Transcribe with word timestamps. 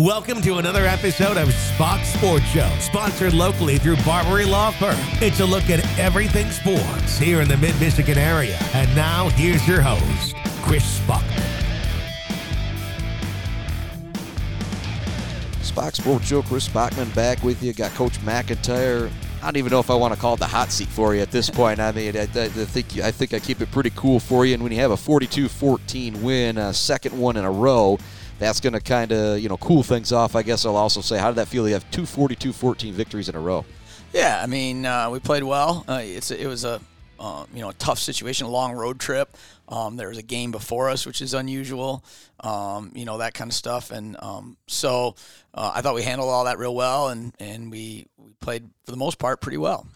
Welcome 0.00 0.40
to 0.42 0.56
another 0.56 0.86
episode 0.86 1.36
of 1.36 1.52
Spach's 1.52 2.08
Sports 2.14 2.46
Show, 2.46 2.66
sponsored 2.80 3.34
locally 3.34 3.76
through 3.76 3.96
Barbary 3.96 4.46
Law 4.46 4.70
Firm. 4.70 4.96
It's 5.20 5.40
a 5.40 5.44
look 5.44 5.68
at 5.68 5.86
everything 5.98 6.50
sports 6.50 7.18
here 7.18 7.42
in 7.42 7.48
the 7.48 7.58
Mid 7.58 7.78
Michigan 7.78 8.16
area. 8.16 8.56
And 8.72 8.88
now, 8.96 9.28
here's 9.28 9.68
your 9.68 9.82
host, 9.82 10.34
Chris 10.62 11.00
Spachman. 11.00 11.44
Spach's 15.62 15.98
Sports 15.98 16.26
Show, 16.26 16.40
Chris 16.44 16.66
Spachman 16.66 17.14
back 17.14 17.42
with 17.42 17.62
you. 17.62 17.74
Got 17.74 17.90
Coach 17.90 18.18
McIntyre. 18.20 19.10
I 19.42 19.44
don't 19.44 19.58
even 19.58 19.70
know 19.70 19.80
if 19.80 19.90
I 19.90 19.94
want 19.96 20.14
to 20.14 20.20
call 20.20 20.32
it 20.32 20.40
the 20.40 20.46
hot 20.46 20.72
seat 20.72 20.88
for 20.88 21.14
you 21.14 21.20
at 21.20 21.30
this 21.30 21.50
point. 21.50 21.78
I 21.78 21.92
mean, 21.92 22.16
I, 22.16 22.20
I, 22.20 22.44
I 22.44 22.48
think 22.48 22.98
I 23.00 23.10
think 23.10 23.34
I 23.34 23.38
keep 23.38 23.60
it 23.60 23.70
pretty 23.70 23.90
cool 23.90 24.18
for 24.18 24.46
you. 24.46 24.54
And 24.54 24.62
when 24.62 24.72
you 24.72 24.78
have 24.78 24.92
a 24.92 24.96
42-14 24.96 26.22
win, 26.22 26.56
a 26.56 26.72
second 26.72 27.18
one 27.18 27.36
in 27.36 27.44
a 27.44 27.50
row, 27.50 27.98
that's 28.40 28.58
going 28.58 28.72
to 28.72 28.80
kind 28.80 29.12
of 29.12 29.38
you 29.38 29.48
know 29.48 29.58
cool 29.58 29.84
things 29.84 30.12
off. 30.12 30.34
I 30.34 30.42
guess 30.42 30.66
I'll 30.66 30.76
also 30.76 31.00
say, 31.00 31.18
how 31.18 31.28
did 31.28 31.36
that 31.36 31.46
feel? 31.46 31.68
You 31.68 31.74
have 31.74 31.88
two 31.92 32.02
42-14 32.02 32.92
victories 32.92 33.28
in 33.28 33.36
a 33.36 33.40
row. 33.40 33.64
Yeah, 34.12 34.40
I 34.42 34.46
mean, 34.46 34.84
uh, 34.84 35.08
we 35.10 35.20
played 35.20 35.44
well. 35.44 35.84
Uh, 35.88 36.00
it's 36.02 36.32
it 36.32 36.46
was 36.46 36.64
a 36.64 36.80
uh, 37.20 37.44
you 37.54 37.60
know 37.60 37.70
tough 37.72 37.98
situation, 37.98 38.46
a 38.46 38.50
long 38.50 38.72
road 38.72 38.98
trip. 38.98 39.36
Um, 39.68 39.96
there 39.96 40.08
was 40.08 40.18
a 40.18 40.22
game 40.22 40.50
before 40.50 40.90
us, 40.90 41.06
which 41.06 41.20
is 41.20 41.34
unusual. 41.34 42.02
Um, 42.40 42.90
you 42.94 43.04
know 43.04 43.18
that 43.18 43.34
kind 43.34 43.50
of 43.50 43.54
stuff, 43.54 43.92
and 43.92 44.16
um, 44.20 44.56
so 44.66 45.14
uh, 45.54 45.72
I 45.74 45.82
thought 45.82 45.94
we 45.94 46.02
handled 46.02 46.30
all 46.30 46.46
that 46.46 46.58
real 46.58 46.74
well, 46.74 47.08
and 47.08 47.32
and 47.38 47.70
we 47.70 48.06
we 48.16 48.32
played 48.40 48.68
for 48.84 48.90
the 48.90 48.96
most 48.96 49.18
part 49.18 49.40
pretty 49.40 49.58
well. 49.58 49.86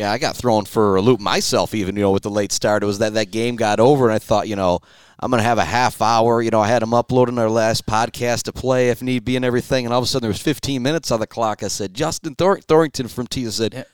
Yeah, 0.00 0.12
I 0.12 0.16
got 0.16 0.34
thrown 0.34 0.64
for 0.64 0.96
a 0.96 1.02
loop 1.02 1.20
myself, 1.20 1.74
even 1.74 1.94
you 1.94 2.00
know 2.00 2.10
with 2.10 2.22
the 2.22 2.30
late 2.30 2.52
start. 2.52 2.82
It 2.82 2.86
was 2.86 3.00
that 3.00 3.12
that 3.12 3.30
game 3.30 3.56
got 3.56 3.80
over, 3.80 4.06
and 4.06 4.14
I 4.14 4.18
thought, 4.18 4.48
you 4.48 4.56
know, 4.56 4.78
I'm 5.18 5.30
going 5.30 5.40
to 5.42 5.46
have 5.46 5.58
a 5.58 5.64
half 5.66 6.00
hour. 6.00 6.40
You 6.40 6.50
know, 6.50 6.62
I 6.62 6.68
had 6.68 6.80
them 6.80 6.94
uploading 6.94 7.38
our 7.38 7.50
last 7.50 7.84
podcast 7.84 8.44
to 8.44 8.52
play 8.54 8.88
if 8.88 9.02
need 9.02 9.26
be 9.26 9.36
and 9.36 9.44
everything. 9.44 9.84
And 9.84 9.92
all 9.92 9.98
of 9.98 10.04
a 10.04 10.06
sudden, 10.06 10.22
there 10.22 10.30
was 10.30 10.40
15 10.40 10.82
minutes 10.82 11.10
on 11.10 11.20
the 11.20 11.26
clock. 11.26 11.62
I 11.62 11.68
said, 11.68 11.92
Justin 11.92 12.34
Thor- 12.34 12.62
Thorrington 12.62 13.08
from 13.08 13.26
T 13.26 13.44
said. 13.50 13.84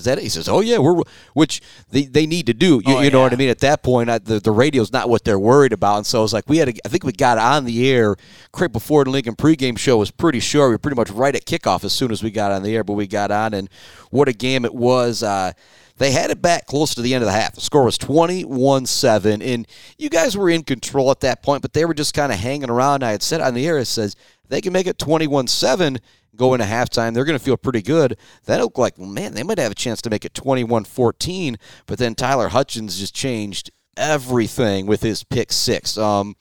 Is 0.00 0.04
that 0.06 0.18
it? 0.18 0.22
He 0.22 0.28
says, 0.28 0.48
"Oh 0.48 0.60
yeah, 0.60 0.78
we're 0.78 1.02
which 1.34 1.60
they, 1.90 2.04
they 2.04 2.26
need 2.26 2.46
to 2.46 2.54
do. 2.54 2.82
You, 2.84 2.96
oh, 2.96 3.00
you 3.00 3.10
know 3.10 3.18
yeah. 3.18 3.24
what 3.24 3.32
I 3.32 3.36
mean? 3.36 3.48
At 3.48 3.60
that 3.60 3.82
point, 3.82 4.10
I, 4.10 4.18
the 4.18 4.40
the 4.40 4.50
radio's 4.50 4.92
not 4.92 5.08
what 5.08 5.24
they're 5.24 5.38
worried 5.38 5.72
about, 5.72 5.98
and 5.98 6.06
so 6.06 6.24
it's 6.24 6.32
like 6.32 6.48
we 6.48 6.58
had. 6.58 6.68
A, 6.68 6.74
I 6.84 6.88
think 6.88 7.04
we 7.04 7.12
got 7.12 7.38
on 7.38 7.64
the 7.64 7.88
air 7.90 8.16
right 8.58 8.72
before 8.72 9.04
the 9.04 9.10
Lincoln 9.10 9.36
pregame 9.36 9.78
show 9.78 9.98
was 9.98 10.10
pretty 10.10 10.40
sure 10.40 10.68
we 10.68 10.74
were 10.74 10.78
pretty 10.78 10.96
much 10.96 11.10
right 11.10 11.34
at 11.34 11.44
kickoff 11.44 11.84
as 11.84 11.92
soon 11.92 12.10
as 12.10 12.22
we 12.22 12.30
got 12.30 12.52
on 12.52 12.62
the 12.62 12.74
air, 12.74 12.84
but 12.84 12.94
we 12.94 13.06
got 13.06 13.30
on, 13.30 13.54
and 13.54 13.68
what 14.10 14.28
a 14.28 14.32
game 14.32 14.64
it 14.64 14.74
was. 14.74 15.22
Uh, 15.22 15.52
they 16.00 16.12
had 16.12 16.30
it 16.30 16.40
back 16.40 16.66
close 16.66 16.94
to 16.94 17.02
the 17.02 17.12
end 17.12 17.22
of 17.22 17.26
the 17.26 17.32
half. 17.32 17.54
The 17.54 17.60
score 17.60 17.84
was 17.84 17.98
21 17.98 18.86
7, 18.86 19.42
and 19.42 19.66
you 19.98 20.08
guys 20.08 20.34
were 20.34 20.48
in 20.48 20.62
control 20.62 21.10
at 21.10 21.20
that 21.20 21.42
point, 21.42 21.60
but 21.60 21.74
they 21.74 21.84
were 21.84 21.92
just 21.92 22.14
kind 22.14 22.32
of 22.32 22.38
hanging 22.38 22.70
around. 22.70 23.02
I 23.02 23.10
had 23.10 23.22
said 23.22 23.42
on 23.42 23.52
the 23.52 23.66
air, 23.66 23.76
it 23.76 23.84
says 23.84 24.16
they 24.48 24.62
can 24.62 24.72
make 24.72 24.86
it 24.86 24.98
21 24.98 25.46
7 25.46 25.98
go 26.40 26.54
into 26.54 26.66
halftime. 26.66 27.14
They're 27.14 27.24
going 27.24 27.38
to 27.38 27.44
feel 27.44 27.56
pretty 27.56 27.82
good. 27.82 28.16
That 28.46 28.60
looked 28.60 28.78
like, 28.78 28.98
man, 28.98 29.34
they 29.34 29.42
might 29.42 29.58
have 29.58 29.70
a 29.70 29.76
chance 29.76 30.02
to 30.02 30.10
make 30.10 30.24
it 30.24 30.34
21 30.34 30.84
14, 30.84 31.56
but 31.86 31.98
then 31.98 32.14
Tyler 32.14 32.48
Hutchins 32.48 32.98
just 32.98 33.14
changed 33.14 33.70
everything 33.96 34.86
with 34.86 35.02
his 35.02 35.22
pick 35.22 35.52
six. 35.52 35.96
Um, 35.96 36.34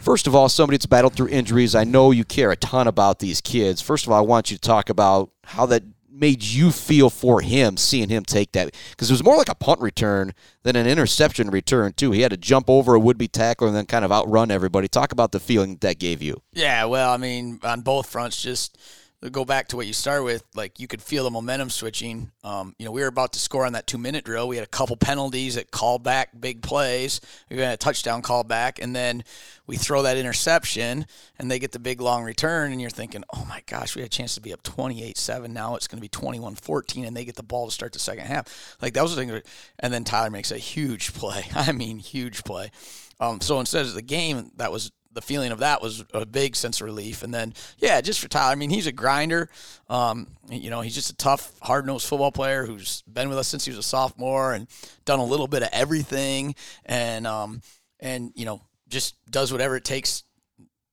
First 0.00 0.26
of 0.26 0.34
all, 0.34 0.48
somebody 0.48 0.76
that's 0.76 0.86
battled 0.86 1.14
through 1.14 1.28
injuries, 1.28 1.74
I 1.74 1.84
know 1.84 2.10
you 2.10 2.24
care 2.24 2.50
a 2.50 2.56
ton 2.56 2.86
about 2.86 3.18
these 3.18 3.40
kids. 3.40 3.80
First 3.80 4.06
of 4.06 4.12
all, 4.12 4.18
I 4.18 4.22
want 4.22 4.50
you 4.50 4.56
to 4.56 4.60
talk 4.60 4.90
about 4.90 5.30
how 5.44 5.64
that 5.66 5.82
made 6.10 6.42
you 6.42 6.70
feel 6.70 7.10
for 7.10 7.40
him 7.40 7.76
seeing 7.76 8.08
him 8.08 8.24
take 8.24 8.52
that? 8.52 8.74
Because 8.90 9.10
it 9.10 9.12
was 9.12 9.24
more 9.24 9.36
like 9.36 9.48
a 9.48 9.54
punt 9.54 9.80
return 9.80 10.34
than 10.62 10.76
an 10.76 10.86
interception 10.86 11.50
return, 11.50 11.92
too. 11.92 12.10
He 12.10 12.22
had 12.22 12.30
to 12.30 12.36
jump 12.36 12.68
over 12.68 12.94
a 12.94 13.00
would 13.00 13.18
be 13.18 13.28
tackler 13.28 13.68
and 13.68 13.76
then 13.76 13.86
kind 13.86 14.04
of 14.04 14.12
outrun 14.12 14.50
everybody. 14.50 14.88
Talk 14.88 15.12
about 15.12 15.32
the 15.32 15.40
feeling 15.40 15.76
that 15.80 15.98
gave 15.98 16.22
you. 16.22 16.42
Yeah, 16.52 16.84
well, 16.86 17.10
I 17.10 17.16
mean, 17.16 17.60
on 17.62 17.82
both 17.82 18.08
fronts, 18.08 18.42
just 18.42 18.78
go 19.30 19.44
back 19.44 19.68
to 19.68 19.76
what 19.76 19.86
you 19.86 19.92
start 19.92 20.22
with, 20.22 20.44
like 20.54 20.78
you 20.78 20.86
could 20.86 21.02
feel 21.02 21.24
the 21.24 21.30
momentum 21.30 21.70
switching. 21.70 22.30
Um, 22.44 22.74
you 22.78 22.84
know, 22.84 22.92
we 22.92 23.00
were 23.00 23.08
about 23.08 23.32
to 23.32 23.40
score 23.40 23.66
on 23.66 23.72
that 23.72 23.86
two 23.86 23.98
minute 23.98 24.24
drill. 24.24 24.46
We 24.46 24.56
had 24.56 24.64
a 24.64 24.68
couple 24.68 24.96
penalties 24.96 25.56
that 25.56 25.72
called 25.72 26.04
back 26.04 26.30
big 26.38 26.62
plays. 26.62 27.20
We 27.50 27.58
had 27.58 27.74
a 27.74 27.76
touchdown 27.76 28.22
call 28.22 28.44
back, 28.44 28.80
and 28.80 28.94
then 28.94 29.24
we 29.66 29.76
throw 29.76 30.02
that 30.02 30.16
interception, 30.16 31.06
and 31.38 31.50
they 31.50 31.58
get 31.58 31.72
the 31.72 31.80
big 31.80 32.00
long 32.00 32.22
return, 32.22 32.70
and 32.70 32.80
you're 32.80 32.90
thinking, 32.90 33.24
oh 33.34 33.44
my 33.48 33.62
gosh, 33.66 33.96
we 33.96 34.02
had 34.02 34.06
a 34.06 34.10
chance 34.10 34.34
to 34.36 34.40
be 34.40 34.52
up 34.52 34.62
28 34.62 35.18
7. 35.18 35.52
Now 35.52 35.74
it's 35.74 35.88
going 35.88 35.98
to 35.98 36.02
be 36.02 36.08
21 36.08 36.54
14, 36.54 37.04
and 37.04 37.16
they 37.16 37.24
get 37.24 37.34
the 37.34 37.42
ball 37.42 37.66
to 37.66 37.72
start 37.72 37.92
the 37.92 37.98
second 37.98 38.26
half. 38.26 38.76
Like 38.80 38.94
that 38.94 39.02
was 39.02 39.16
the 39.16 39.20
thing. 39.24 39.42
And 39.80 39.92
then 39.92 40.04
Tyler 40.04 40.30
makes 40.30 40.52
a 40.52 40.58
huge 40.58 41.12
play. 41.12 41.44
I 41.56 41.72
mean, 41.72 41.98
huge 41.98 42.44
play. 42.44 42.70
Um, 43.20 43.40
so 43.40 43.58
instead 43.58 43.84
of 43.84 43.94
the 43.94 44.02
game, 44.02 44.52
that 44.56 44.70
was 44.70 44.92
the 45.12 45.22
feeling 45.22 45.52
of 45.52 45.60
that 45.60 45.82
was 45.82 46.04
a 46.12 46.26
big 46.26 46.54
sense 46.54 46.80
of 46.80 46.84
relief. 46.84 47.22
And 47.22 47.32
then, 47.32 47.54
yeah, 47.78 48.00
just 48.00 48.20
for 48.20 48.28
Tyler, 48.28 48.52
I 48.52 48.54
mean, 48.54 48.70
he's 48.70 48.86
a 48.86 48.92
grinder. 48.92 49.48
Um, 49.88 50.28
you 50.50 50.70
know, 50.70 50.80
he's 50.80 50.94
just 50.94 51.10
a 51.10 51.16
tough, 51.16 51.58
hard 51.60 51.86
nosed 51.86 52.06
football 52.06 52.32
player 52.32 52.66
who's 52.66 53.02
been 53.02 53.28
with 53.28 53.38
us 53.38 53.48
since 53.48 53.64
he 53.64 53.70
was 53.70 53.78
a 53.78 53.82
sophomore 53.82 54.52
and 54.52 54.68
done 55.04 55.18
a 55.18 55.24
little 55.24 55.48
bit 55.48 55.62
of 55.62 55.70
everything. 55.72 56.54
And, 56.84 57.26
um, 57.26 57.62
and, 58.00 58.32
you 58.34 58.44
know, 58.44 58.62
just 58.88 59.16
does 59.30 59.50
whatever 59.50 59.76
it 59.76 59.84
takes 59.84 60.24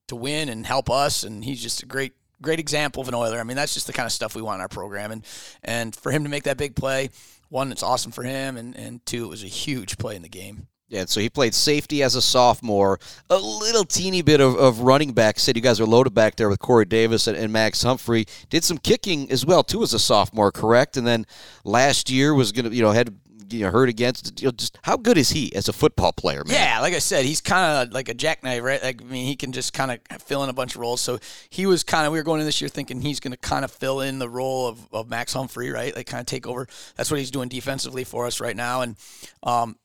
to 0.08 0.16
win 0.16 0.50
and 0.50 0.66
help 0.66 0.90
us. 0.90 1.24
And 1.24 1.44
he's 1.44 1.62
just 1.62 1.84
a 1.84 1.86
great, 1.86 2.14
great 2.42 2.60
example 2.60 3.02
of 3.02 3.08
an 3.08 3.16
Oiler. 3.16 3.40
I 3.40 3.44
mean, 3.44 3.58
that's 3.58 3.74
just 3.74 3.88
the 3.88 3.94
kind 3.94 4.06
of 4.06 4.12
stuff 4.12 4.36
we 4.36 4.42
want 4.42 4.56
in 4.56 4.62
our 4.62 4.70
program. 4.70 5.12
And, 5.12 5.26
and 5.64 5.96
for 5.96 6.12
him 6.12 6.24
to 6.24 6.30
make 6.30 6.44
that 6.44 6.58
big 6.58 6.76
play, 6.76 7.10
one, 7.50 7.72
it's 7.72 7.84
awesome 7.84 8.12
for 8.12 8.24
him. 8.24 8.58
And, 8.58 8.76
and 8.76 9.06
two, 9.06 9.26
it 9.26 9.30
was 9.30 9.44
a 9.44 9.48
huge 9.48 9.98
play 9.98 10.16
in 10.16 10.22
the 10.22 10.30
game. 10.30 10.68
Yeah, 10.88 11.06
so 11.06 11.20
he 11.20 11.30
played 11.30 11.56
safety 11.56 12.04
as 12.04 12.14
a 12.14 12.22
sophomore, 12.22 13.00
a 13.30 13.38
little 13.38 13.86
teeny 13.86 14.22
bit 14.22 14.40
of, 14.40 14.56
of 14.56 14.82
running 14.82 15.14
back. 15.14 15.40
Said 15.40 15.56
you 15.56 15.62
guys 15.62 15.80
are 15.80 15.86
loaded 15.86 16.14
back 16.14 16.36
there 16.36 16.48
with 16.48 16.60
Corey 16.60 16.86
Davis 16.86 17.26
and, 17.26 17.36
and, 17.36 17.52
Max 17.52 17.82
Humphrey. 17.82 18.26
Did 18.52 18.64
some 18.64 18.78
kicking 18.78 19.32
as 19.32 19.46
well 19.46 19.64
too 19.64 19.82
as 19.82 19.96
a 19.96 20.00
sophomore, 20.00 20.52
correct? 20.52 20.96
And 20.96 21.08
then 21.08 21.26
last 21.64 22.12
year 22.12 22.36
was 22.36 22.52
gonna, 22.52 22.70
you 22.70 22.84
know, 22.84 22.92
had 22.92 23.16
you 23.50 23.62
know, 23.62 23.72
hurt 23.72 23.90
against. 23.90 24.42
You 24.42 24.48
know, 24.48 24.52
just 24.52 24.78
how 24.84 24.98
good 24.98 25.18
is 25.18 25.30
he 25.30 25.54
as 25.56 25.68
a 25.68 25.74
football 25.74 26.12
player? 26.12 26.44
Man? 26.46 26.56
Yeah, 26.56 26.80
like 26.82 26.94
I 26.94 27.00
said, 27.00 27.26
he's 27.26 27.42
kind 27.42 27.88
of 27.88 27.94
like 27.94 28.10
a 28.10 28.14
jackknife, 28.14 28.62
right? 28.64 28.82
Like 28.84 29.02
I 29.02 29.06
mean, 29.06 29.26
he 29.26 29.36
can 29.36 29.52
just 29.52 29.74
kind 29.74 29.92
of 29.92 30.22
fill 30.22 30.44
in 30.44 30.50
a 30.50 30.54
bunch 30.54 30.76
of 30.76 30.82
roles. 30.82 31.02
So 31.02 31.20
he 31.50 31.66
was 31.66 31.84
kind 31.84 32.06
of. 32.06 32.14
We 32.14 32.20
were 32.20 32.24
going 32.24 32.40
in 32.40 32.46
this 32.46 32.62
year 32.62 32.70
thinking 32.70 33.02
he's 33.02 33.20
going 33.20 33.32
to 33.32 33.38
kind 33.38 33.66
of 33.66 33.72
fill 33.72 34.02
in 34.02 34.20
the 34.20 34.30
role 34.30 34.68
of, 34.68 34.88
of 34.94 35.10
Max 35.10 35.34
Humphrey, 35.34 35.72
right? 35.72 35.96
Like 35.96 36.08
kind 36.08 36.22
of 36.22 36.28
take 36.28 36.48
over. 36.48 36.68
That's 36.96 37.12
what 37.12 37.20
he's 37.20 37.32
doing 37.32 37.50
defensively 37.50 38.04
for 38.04 38.26
us 38.26 38.40
right 38.40 38.56
now, 38.56 38.82
and 38.82 38.96
um, 39.44 39.78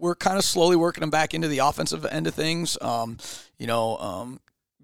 we're 0.00 0.14
kind 0.14 0.38
of 0.38 0.44
slowly 0.44 0.76
working 0.76 1.02
him 1.02 1.10
back 1.10 1.34
into 1.34 1.48
the 1.48 1.58
offensive 1.58 2.04
end 2.06 2.26
of 2.26 2.34
things. 2.34 2.76
Um, 2.80 3.18
you 3.58 3.66
know, 3.66 3.96
um, 3.98 4.40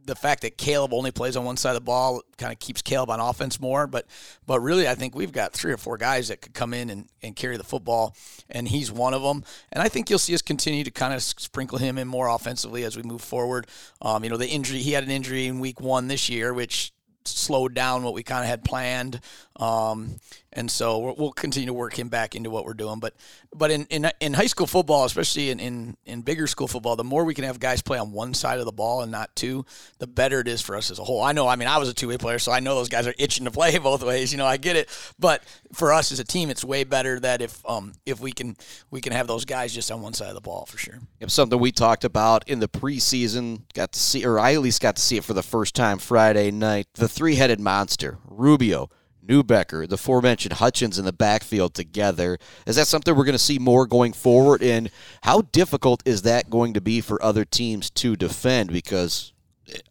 the 0.06 0.14
fact 0.14 0.42
that 0.42 0.56
Caleb 0.56 0.94
only 0.94 1.10
plays 1.10 1.36
on 1.36 1.44
one 1.44 1.56
side 1.56 1.70
of 1.70 1.76
the 1.76 1.80
ball 1.80 2.22
kind 2.38 2.52
of 2.52 2.58
keeps 2.58 2.80
Caleb 2.80 3.10
on 3.10 3.18
offense 3.18 3.60
more. 3.60 3.86
But 3.86 4.06
but 4.46 4.60
really, 4.60 4.88
I 4.88 4.94
think 4.94 5.14
we've 5.14 5.32
got 5.32 5.52
three 5.52 5.72
or 5.72 5.76
four 5.76 5.96
guys 5.96 6.28
that 6.28 6.40
could 6.40 6.54
come 6.54 6.72
in 6.72 6.90
and, 6.90 7.08
and 7.22 7.34
carry 7.34 7.56
the 7.56 7.64
football, 7.64 8.16
and 8.48 8.68
he's 8.68 8.92
one 8.92 9.14
of 9.14 9.22
them. 9.22 9.44
And 9.72 9.82
I 9.82 9.88
think 9.88 10.08
you'll 10.08 10.18
see 10.18 10.34
us 10.34 10.42
continue 10.42 10.84
to 10.84 10.90
kind 10.90 11.12
of 11.12 11.22
sprinkle 11.22 11.78
him 11.78 11.98
in 11.98 12.06
more 12.08 12.28
offensively 12.28 12.84
as 12.84 12.96
we 12.96 13.02
move 13.02 13.20
forward. 13.20 13.66
Um, 14.00 14.22
you 14.22 14.30
know, 14.30 14.36
the 14.36 14.48
injury 14.48 14.78
he 14.78 14.92
had 14.92 15.04
an 15.04 15.10
injury 15.10 15.46
in 15.46 15.58
week 15.58 15.80
one 15.80 16.08
this 16.08 16.28
year, 16.28 16.54
which 16.54 16.92
slowed 17.28 17.74
down 17.74 18.02
what 18.02 18.14
we 18.14 18.22
kind 18.22 18.42
of 18.42 18.48
had 18.48 18.64
planned. 18.64 19.20
Um, 19.56 20.16
and 20.52 20.70
so 20.70 21.14
we'll 21.18 21.32
continue 21.32 21.66
to 21.66 21.74
work 21.74 21.98
him 21.98 22.08
back 22.08 22.34
into 22.34 22.50
what 22.50 22.64
we're 22.64 22.74
doing. 22.74 23.00
But 23.00 23.14
but 23.56 23.70
in, 23.70 23.86
in, 23.86 24.10
in 24.20 24.34
high 24.34 24.46
school 24.46 24.66
football, 24.66 25.04
especially 25.04 25.50
in, 25.50 25.58
in, 25.58 25.96
in 26.04 26.22
bigger 26.22 26.46
school 26.46 26.68
football, 26.68 26.96
the 26.96 27.04
more 27.04 27.24
we 27.24 27.34
can 27.34 27.44
have 27.44 27.58
guys 27.58 27.82
play 27.82 27.98
on 27.98 28.12
one 28.12 28.34
side 28.34 28.58
of 28.58 28.64
the 28.64 28.72
ball 28.72 29.02
and 29.02 29.10
not 29.10 29.34
two, 29.34 29.64
the 29.98 30.06
better 30.06 30.40
it 30.40 30.48
is 30.48 30.60
for 30.60 30.76
us 30.76 30.90
as 30.90 30.98
a 30.98 31.04
whole. 31.04 31.22
I 31.22 31.32
know, 31.32 31.48
I 31.48 31.56
mean, 31.56 31.68
I 31.68 31.78
was 31.78 31.88
a 31.88 31.94
two 31.94 32.08
way 32.08 32.18
player, 32.18 32.38
so 32.38 32.52
I 32.52 32.60
know 32.60 32.74
those 32.74 32.88
guys 32.88 33.06
are 33.06 33.14
itching 33.18 33.44
to 33.46 33.50
play 33.50 33.78
both 33.82 34.02
ways. 34.02 34.32
You 34.32 34.38
know, 34.38 34.46
I 34.46 34.56
get 34.56 34.76
it. 34.76 34.88
But 35.18 35.42
for 35.72 35.92
us 35.92 36.12
as 36.12 36.20
a 36.20 36.24
team, 36.24 36.50
it's 36.50 36.64
way 36.64 36.84
better 36.84 37.18
that 37.20 37.40
if 37.40 37.62
um 37.68 37.92
if 38.04 38.20
we 38.20 38.32
can 38.32 38.56
we 38.90 39.00
can 39.00 39.12
have 39.12 39.26
those 39.26 39.44
guys 39.44 39.74
just 39.74 39.90
on 39.90 40.02
one 40.02 40.12
side 40.12 40.28
of 40.28 40.34
the 40.34 40.40
ball 40.40 40.66
for 40.66 40.78
sure. 40.78 40.98
Yep, 41.20 41.30
something 41.30 41.58
we 41.58 41.72
talked 41.72 42.04
about 42.04 42.48
in 42.48 42.60
the 42.60 42.68
preseason, 42.68 43.62
got 43.74 43.92
to 43.92 43.98
see, 43.98 44.24
or 44.24 44.38
I 44.38 44.54
at 44.54 44.60
least 44.60 44.82
got 44.82 44.96
to 44.96 45.02
see 45.02 45.16
it 45.16 45.24
for 45.24 45.34
the 45.34 45.42
first 45.42 45.74
time 45.74 45.98
Friday 45.98 46.50
night. 46.50 46.86
The 46.94 47.08
three 47.08 47.36
headed 47.36 47.60
monster, 47.60 48.18
Rubio. 48.24 48.90
Neubecker, 49.26 49.88
the 49.88 49.94
aforementioned 49.94 50.54
Hutchins 50.54 50.98
in 50.98 51.04
the 51.04 51.12
backfield 51.12 51.74
together. 51.74 52.38
Is 52.66 52.76
that 52.76 52.86
something 52.86 53.14
we're 53.14 53.24
going 53.24 53.32
to 53.32 53.38
see 53.38 53.58
more 53.58 53.86
going 53.86 54.12
forward? 54.12 54.62
And 54.62 54.90
how 55.22 55.42
difficult 55.42 56.02
is 56.04 56.22
that 56.22 56.50
going 56.50 56.74
to 56.74 56.80
be 56.80 57.00
for 57.00 57.22
other 57.22 57.44
teams 57.44 57.90
to 57.90 58.16
defend? 58.16 58.72
Because, 58.72 59.32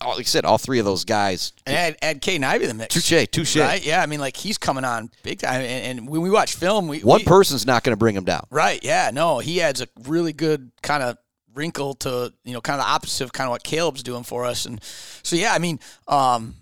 like 0.04 0.20
I 0.20 0.24
said, 0.24 0.46
all 0.46 0.58
three 0.58 0.80
of 0.80 0.86
those 0.86 1.06
guys. 1.06 1.54
And 1.66 1.76
add, 1.76 1.98
add 2.02 2.22
Caden 2.22 2.44
Ivey 2.44 2.64
to 2.64 2.68
the 2.70 2.74
mix. 2.74 2.94
Touche, 2.94 3.28
touche. 3.32 3.58
Right? 3.58 3.86
Yeah, 3.86 4.02
I 4.02 4.06
mean, 4.06 4.20
like 4.20 4.38
he's 4.38 4.58
coming 4.58 4.86
on 4.86 5.10
big 5.24 5.40
time. 5.40 5.62
And, 5.62 6.00
and 6.00 6.10
when 6.10 6.22
we 6.22 6.30
watch 6.30 6.56
film, 6.56 6.88
we 6.88 7.00
one 7.00 7.20
we, 7.20 7.26
person's 7.26 7.66
not 7.66 7.84
going 7.84 7.94
to 7.94 8.00
bring 8.00 8.16
him 8.16 8.26
down. 8.26 8.48
Right? 8.50 8.84
Yeah. 8.84 9.12
No, 9.14 9.40
he 9.40 9.62
adds 9.62 9.82
a 9.82 9.88
really 10.06 10.34
good 10.34 10.72
kind 10.82 11.04
of 11.04 11.18
wrinkle 11.56 11.94
to 11.94 12.34
you 12.44 12.54
know 12.54 12.62
kind 12.62 12.80
of 12.80 12.86
the 12.86 12.92
opposite 12.92 13.24
of 13.24 13.34
kind 13.34 13.48
of 13.48 13.52
what 13.52 13.64
Caleb's 13.64 14.04
doing 14.04 14.24
for 14.24 14.46
us. 14.46 14.66
And 14.66 14.84
so 15.24 15.36
yeah, 15.36 15.54
I 15.54 15.60
mean, 15.60 15.80
um, 16.08 16.56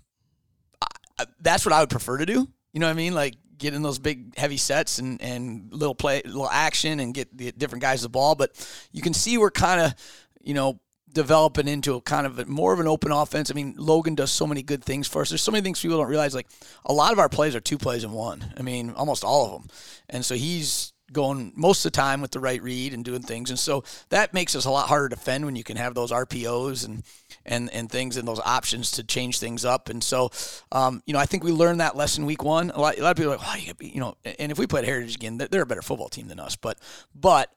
that's 1.41 1.65
what 1.65 1.73
I 1.73 1.79
would 1.79 1.89
prefer 1.89 2.17
to 2.17 2.25
do. 2.25 2.47
You 2.73 2.79
know 2.79 2.87
what 2.87 2.93
I 2.93 2.95
mean? 2.95 3.13
Like 3.13 3.35
get 3.57 3.73
in 3.73 3.81
those 3.81 3.99
big 3.99 4.37
heavy 4.37 4.57
sets 4.57 4.99
and, 4.99 5.21
and 5.21 5.71
little 5.71 5.95
play, 5.95 6.21
little 6.25 6.49
action 6.49 6.99
and 6.99 7.13
get 7.13 7.35
the 7.37 7.51
different 7.51 7.81
guys 7.81 8.01
the 8.01 8.09
ball. 8.09 8.35
But 8.35 8.51
you 8.91 9.01
can 9.01 9.13
see 9.13 9.37
we're 9.37 9.51
kind 9.51 9.79
of, 9.79 9.93
you 10.41 10.53
know, 10.53 10.79
developing 11.13 11.67
into 11.67 11.95
a 11.95 12.01
kind 12.01 12.25
of 12.25 12.39
a, 12.39 12.45
more 12.45 12.73
of 12.73 12.79
an 12.79 12.87
open 12.87 13.11
offense. 13.11 13.51
I 13.51 13.53
mean, 13.53 13.75
Logan 13.77 14.15
does 14.15 14.31
so 14.31 14.47
many 14.47 14.63
good 14.63 14.83
things 14.83 15.07
for 15.07 15.21
us. 15.21 15.29
There's 15.29 15.41
so 15.41 15.51
many 15.51 15.61
things 15.61 15.81
people 15.81 15.97
don't 15.97 16.07
realize. 16.07 16.33
Like 16.33 16.47
a 16.85 16.93
lot 16.93 17.13
of 17.13 17.19
our 17.19 17.29
plays 17.29 17.55
are 17.55 17.61
two 17.61 17.77
plays 17.77 18.03
in 18.03 18.11
one. 18.11 18.53
I 18.57 18.63
mean, 18.63 18.91
almost 18.91 19.23
all 19.23 19.45
of 19.45 19.51
them. 19.61 19.69
And 20.09 20.25
so 20.25 20.35
he's 20.35 20.92
going 21.11 21.51
most 21.55 21.85
of 21.85 21.91
the 21.91 21.95
time 21.95 22.21
with 22.21 22.31
the 22.31 22.39
right 22.39 22.61
read 22.61 22.93
and 22.93 23.03
doing 23.03 23.21
things. 23.21 23.49
And 23.49 23.59
so 23.59 23.83
that 24.09 24.33
makes 24.33 24.55
us 24.55 24.65
a 24.65 24.69
lot 24.71 24.87
harder 24.87 25.09
to 25.09 25.15
defend 25.15 25.45
when 25.45 25.55
you 25.55 25.63
can 25.63 25.77
have 25.77 25.93
those 25.93 26.11
RPOs 26.11 26.85
and 26.85 27.03
and 27.45 27.69
and 27.71 27.91
things 27.91 28.17
and 28.17 28.27
those 28.27 28.39
options 28.39 28.91
to 28.91 29.03
change 29.03 29.39
things 29.39 29.65
up. 29.65 29.89
And 29.89 30.03
so, 30.03 30.29
um, 30.71 31.03
you 31.05 31.13
know, 31.13 31.19
I 31.19 31.25
think 31.25 31.43
we 31.43 31.51
learned 31.51 31.81
that 31.81 31.95
lesson 31.95 32.25
week 32.25 32.43
one. 32.43 32.71
A 32.71 32.79
lot, 32.79 32.97
a 32.97 33.03
lot 33.03 33.11
of 33.11 33.17
people 33.17 33.33
are 33.33 33.37
like, 33.37 33.47
oh, 33.47 33.57
you, 33.57 33.73
you 33.93 33.99
know, 33.99 34.15
and 34.23 34.51
if 34.51 34.57
we 34.57 34.67
played 34.67 34.85
Heritage 34.85 35.15
again, 35.15 35.37
they're 35.37 35.63
a 35.63 35.65
better 35.65 35.81
football 35.81 36.09
team 36.09 36.27
than 36.27 36.39
us. 36.39 36.55
But 36.55 36.79
but 37.13 37.51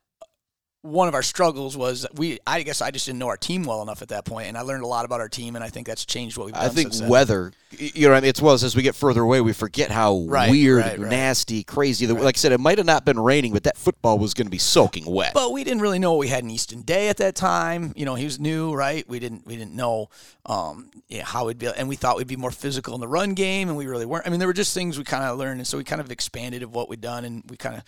one 0.86 1.08
of 1.08 1.14
our 1.14 1.22
struggles 1.22 1.76
was 1.76 2.06
we 2.14 2.38
I 2.46 2.62
guess 2.62 2.80
I 2.80 2.90
just 2.90 3.06
didn't 3.06 3.18
know 3.18 3.28
our 3.28 3.36
team 3.36 3.64
well 3.64 3.82
enough 3.82 4.02
at 4.02 4.08
that 4.08 4.24
point 4.24 4.48
and 4.48 4.56
I 4.56 4.62
learned 4.62 4.84
a 4.84 4.86
lot 4.86 5.04
about 5.04 5.20
our 5.20 5.28
team 5.28 5.56
and 5.56 5.64
I 5.64 5.68
think 5.68 5.86
that's 5.86 6.04
changed 6.04 6.36
what 6.38 6.46
we've 6.46 6.54
done 6.54 6.64
I 6.64 6.68
think 6.68 6.92
weather 7.08 7.52
you 7.70 8.08
know 8.08 8.14
I 8.14 8.20
mean 8.20 8.28
it's 8.28 8.40
well 8.40 8.54
as 8.54 8.76
we 8.76 8.82
get 8.82 8.94
further 8.94 9.22
away 9.22 9.40
we 9.40 9.52
forget 9.52 9.90
how 9.90 10.24
Right, 10.26 10.50
weird 10.50 10.82
right, 10.84 10.98
right. 10.98 11.10
nasty 11.10 11.64
crazy 11.64 12.06
the, 12.06 12.14
like 12.14 12.36
I 12.36 12.38
said 12.38 12.52
it 12.52 12.60
might 12.60 12.78
have 12.78 12.86
not 12.86 13.04
been 13.04 13.18
raining 13.18 13.52
but 13.52 13.64
that 13.64 13.76
football 13.76 14.18
was 14.18 14.34
going 14.34 14.46
to 14.46 14.50
be 14.50 14.58
soaking 14.58 15.04
wet 15.06 15.34
but 15.34 15.52
we 15.52 15.64
didn't 15.64 15.82
really 15.82 15.98
know 15.98 16.12
what 16.12 16.20
we 16.20 16.28
had 16.28 16.44
in 16.44 16.50
Easton 16.50 16.82
Day 16.82 17.08
at 17.08 17.16
that 17.18 17.34
time. 17.34 17.92
You 17.96 18.04
know, 18.04 18.14
he 18.14 18.24
was 18.24 18.38
new, 18.38 18.74
right? 18.74 19.06
We 19.08 19.18
didn't 19.18 19.46
we 19.46 19.56
didn't 19.56 19.74
know 19.74 20.08
um, 20.46 20.90
yeah, 21.08 21.24
how 21.24 21.46
we'd 21.46 21.58
be, 21.58 21.66
and 21.66 21.88
we 21.88 21.96
thought 21.96 22.16
we'd 22.16 22.26
be 22.26 22.36
more 22.36 22.50
physical 22.52 22.94
in 22.94 23.00
the 23.00 23.08
run 23.08 23.34
game, 23.34 23.68
and 23.68 23.76
we 23.76 23.86
really 23.86 24.06
weren't. 24.06 24.26
I 24.26 24.30
mean, 24.30 24.38
there 24.38 24.48
were 24.48 24.52
just 24.54 24.72
things 24.72 24.96
we 24.96 25.04
kind 25.04 25.24
of 25.24 25.38
learned, 25.38 25.58
and 25.58 25.66
so 25.66 25.76
we 25.76 25.84
kind 25.84 26.00
of 26.00 26.10
expanded 26.10 26.62
of 26.62 26.72
what 26.72 26.88
we'd 26.88 27.00
done, 27.00 27.24
and 27.24 27.42
we 27.48 27.56
kind 27.56 27.76
of 27.76 27.82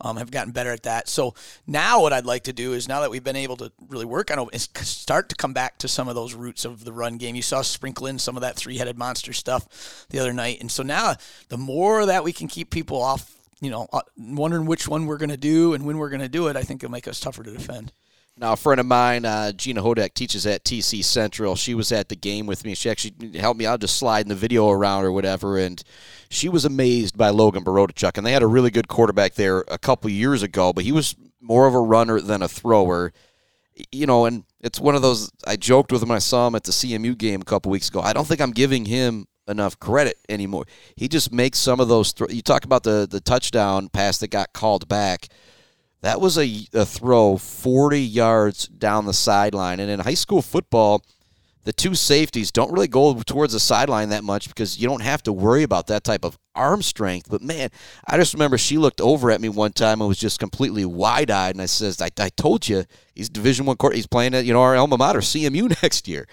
um, 0.00 0.16
have 0.16 0.30
gotten 0.30 0.52
better 0.52 0.70
at 0.70 0.84
that. 0.84 1.08
So 1.08 1.34
now, 1.66 2.02
what 2.02 2.12
I'd 2.12 2.24
like 2.26 2.43
to 2.44 2.52
do 2.52 2.72
is 2.72 2.88
now 2.88 3.00
that 3.00 3.10
we've 3.10 3.24
been 3.24 3.36
able 3.36 3.56
to 3.58 3.72
really 3.88 4.04
work 4.04 4.30
on 4.30 4.48
it, 4.52 4.60
start 4.60 5.28
to 5.28 5.36
come 5.36 5.52
back 5.52 5.78
to 5.78 5.88
some 5.88 6.08
of 6.08 6.14
those 6.14 6.34
roots 6.34 6.64
of 6.64 6.84
the 6.84 6.92
run 6.92 7.16
game. 7.16 7.34
You 7.34 7.42
saw 7.42 7.62
sprinkle 7.62 8.06
in 8.06 8.18
some 8.18 8.36
of 8.36 8.42
that 8.42 8.56
three-headed 8.56 8.98
monster 8.98 9.32
stuff 9.32 10.06
the 10.10 10.18
other 10.18 10.32
night, 10.32 10.60
and 10.60 10.70
so 10.70 10.82
now 10.82 11.14
the 11.48 11.58
more 11.58 12.06
that 12.06 12.24
we 12.24 12.32
can 12.32 12.48
keep 12.48 12.70
people 12.70 13.00
off 13.00 13.30
you 13.60 13.70
know, 13.70 13.88
uh, 13.92 14.02
wondering 14.18 14.66
which 14.66 14.86
one 14.86 15.06
we're 15.06 15.16
going 15.16 15.30
to 15.30 15.36
do 15.36 15.74
and 15.74 15.86
when 15.86 15.96
we're 15.96 16.10
going 16.10 16.20
to 16.20 16.28
do 16.28 16.48
it, 16.48 16.56
I 16.56 16.62
think 16.62 16.82
it'll 16.82 16.92
make 16.92 17.08
us 17.08 17.18
tougher 17.18 17.42
to 17.42 17.50
defend. 17.50 17.92
Now, 18.36 18.54
a 18.54 18.56
friend 18.56 18.80
of 18.80 18.86
mine, 18.86 19.24
uh, 19.24 19.52
Gina 19.52 19.80
Hodak, 19.80 20.12
teaches 20.12 20.44
at 20.44 20.64
TC 20.64 21.04
Central. 21.04 21.54
She 21.54 21.72
was 21.72 21.92
at 21.92 22.08
the 22.08 22.16
game 22.16 22.46
with 22.46 22.64
me. 22.64 22.74
She 22.74 22.90
actually 22.90 23.38
helped 23.38 23.60
me 23.60 23.64
out 23.64 23.80
just 23.80 23.96
sliding 23.96 24.28
the 24.28 24.34
video 24.34 24.70
around 24.70 25.04
or 25.04 25.12
whatever, 25.12 25.56
and 25.56 25.80
she 26.30 26.48
was 26.48 26.64
amazed 26.64 27.16
by 27.16 27.28
Logan 27.28 27.62
Barodachuk. 27.62 28.18
And 28.18 28.26
they 28.26 28.32
had 28.32 28.42
a 28.42 28.48
really 28.48 28.72
good 28.72 28.88
quarterback 28.88 29.34
there 29.34 29.60
a 29.68 29.78
couple 29.78 30.10
years 30.10 30.42
ago, 30.42 30.72
but 30.72 30.82
he 30.82 30.90
was 30.90 31.14
more 31.44 31.66
of 31.66 31.74
a 31.74 31.80
runner 31.80 32.20
than 32.20 32.42
a 32.42 32.48
thrower. 32.48 33.12
You 33.90 34.06
know, 34.06 34.24
and 34.24 34.44
it's 34.60 34.80
one 34.80 34.94
of 34.94 35.02
those. 35.02 35.30
I 35.46 35.56
joked 35.56 35.92
with 35.92 36.02
him 36.02 36.08
when 36.08 36.16
I 36.16 36.20
saw 36.20 36.46
him 36.46 36.54
at 36.54 36.64
the 36.64 36.72
CMU 36.72 37.16
game 37.18 37.40
a 37.40 37.44
couple 37.44 37.70
weeks 37.70 37.88
ago. 37.88 38.00
I 38.00 38.12
don't 38.12 38.26
think 38.26 38.40
I'm 38.40 38.52
giving 38.52 38.84
him 38.84 39.26
enough 39.46 39.78
credit 39.78 40.16
anymore. 40.28 40.64
He 40.96 41.08
just 41.08 41.32
makes 41.32 41.58
some 41.58 41.80
of 41.80 41.88
those. 41.88 42.12
Th- 42.12 42.32
you 42.32 42.42
talk 42.42 42.64
about 42.64 42.84
the 42.84 43.06
the 43.08 43.20
touchdown 43.20 43.88
pass 43.88 44.18
that 44.18 44.28
got 44.28 44.52
called 44.52 44.88
back. 44.88 45.28
That 46.02 46.20
was 46.20 46.36
a, 46.36 46.66
a 46.74 46.84
throw 46.84 47.38
40 47.38 47.98
yards 47.98 48.68
down 48.68 49.06
the 49.06 49.14
sideline. 49.14 49.80
And 49.80 49.90
in 49.90 50.00
high 50.00 50.14
school 50.14 50.42
football, 50.42 51.02
the 51.64 51.72
two 51.72 51.94
safeties 51.94 52.52
don't 52.52 52.70
really 52.70 52.88
go 52.88 53.14
towards 53.22 53.54
the 53.54 53.60
sideline 53.60 54.10
that 54.10 54.22
much 54.22 54.48
because 54.48 54.78
you 54.78 54.86
don't 54.86 55.00
have 55.00 55.22
to 55.22 55.32
worry 55.32 55.62
about 55.62 55.86
that 55.86 56.04
type 56.04 56.22
of 56.22 56.38
arm 56.54 56.82
strength. 56.82 57.28
But 57.28 57.42
man, 57.42 57.70
I 58.06 58.16
just 58.16 58.34
remember 58.34 58.58
she 58.58 58.78
looked 58.78 59.00
over 59.00 59.30
at 59.30 59.40
me 59.40 59.48
one 59.48 59.72
time 59.72 60.00
and 60.00 60.08
was 60.08 60.18
just 60.18 60.38
completely 60.40 60.84
wide 60.84 61.30
eyed. 61.30 61.54
And 61.54 61.62
I 61.62 61.66
says, 61.66 62.00
I, 62.00 62.10
I 62.18 62.28
told 62.30 62.68
you, 62.68 62.84
he's 63.14 63.28
Division 63.28 63.66
One 63.66 63.76
court. 63.76 63.94
He's 63.94 64.06
playing 64.06 64.34
at 64.34 64.44
you 64.44 64.52
know 64.52 64.62
our 64.62 64.76
alma 64.76 64.98
mater, 64.98 65.20
CMU 65.20 65.68
next 65.82 66.08
year. 66.08 66.26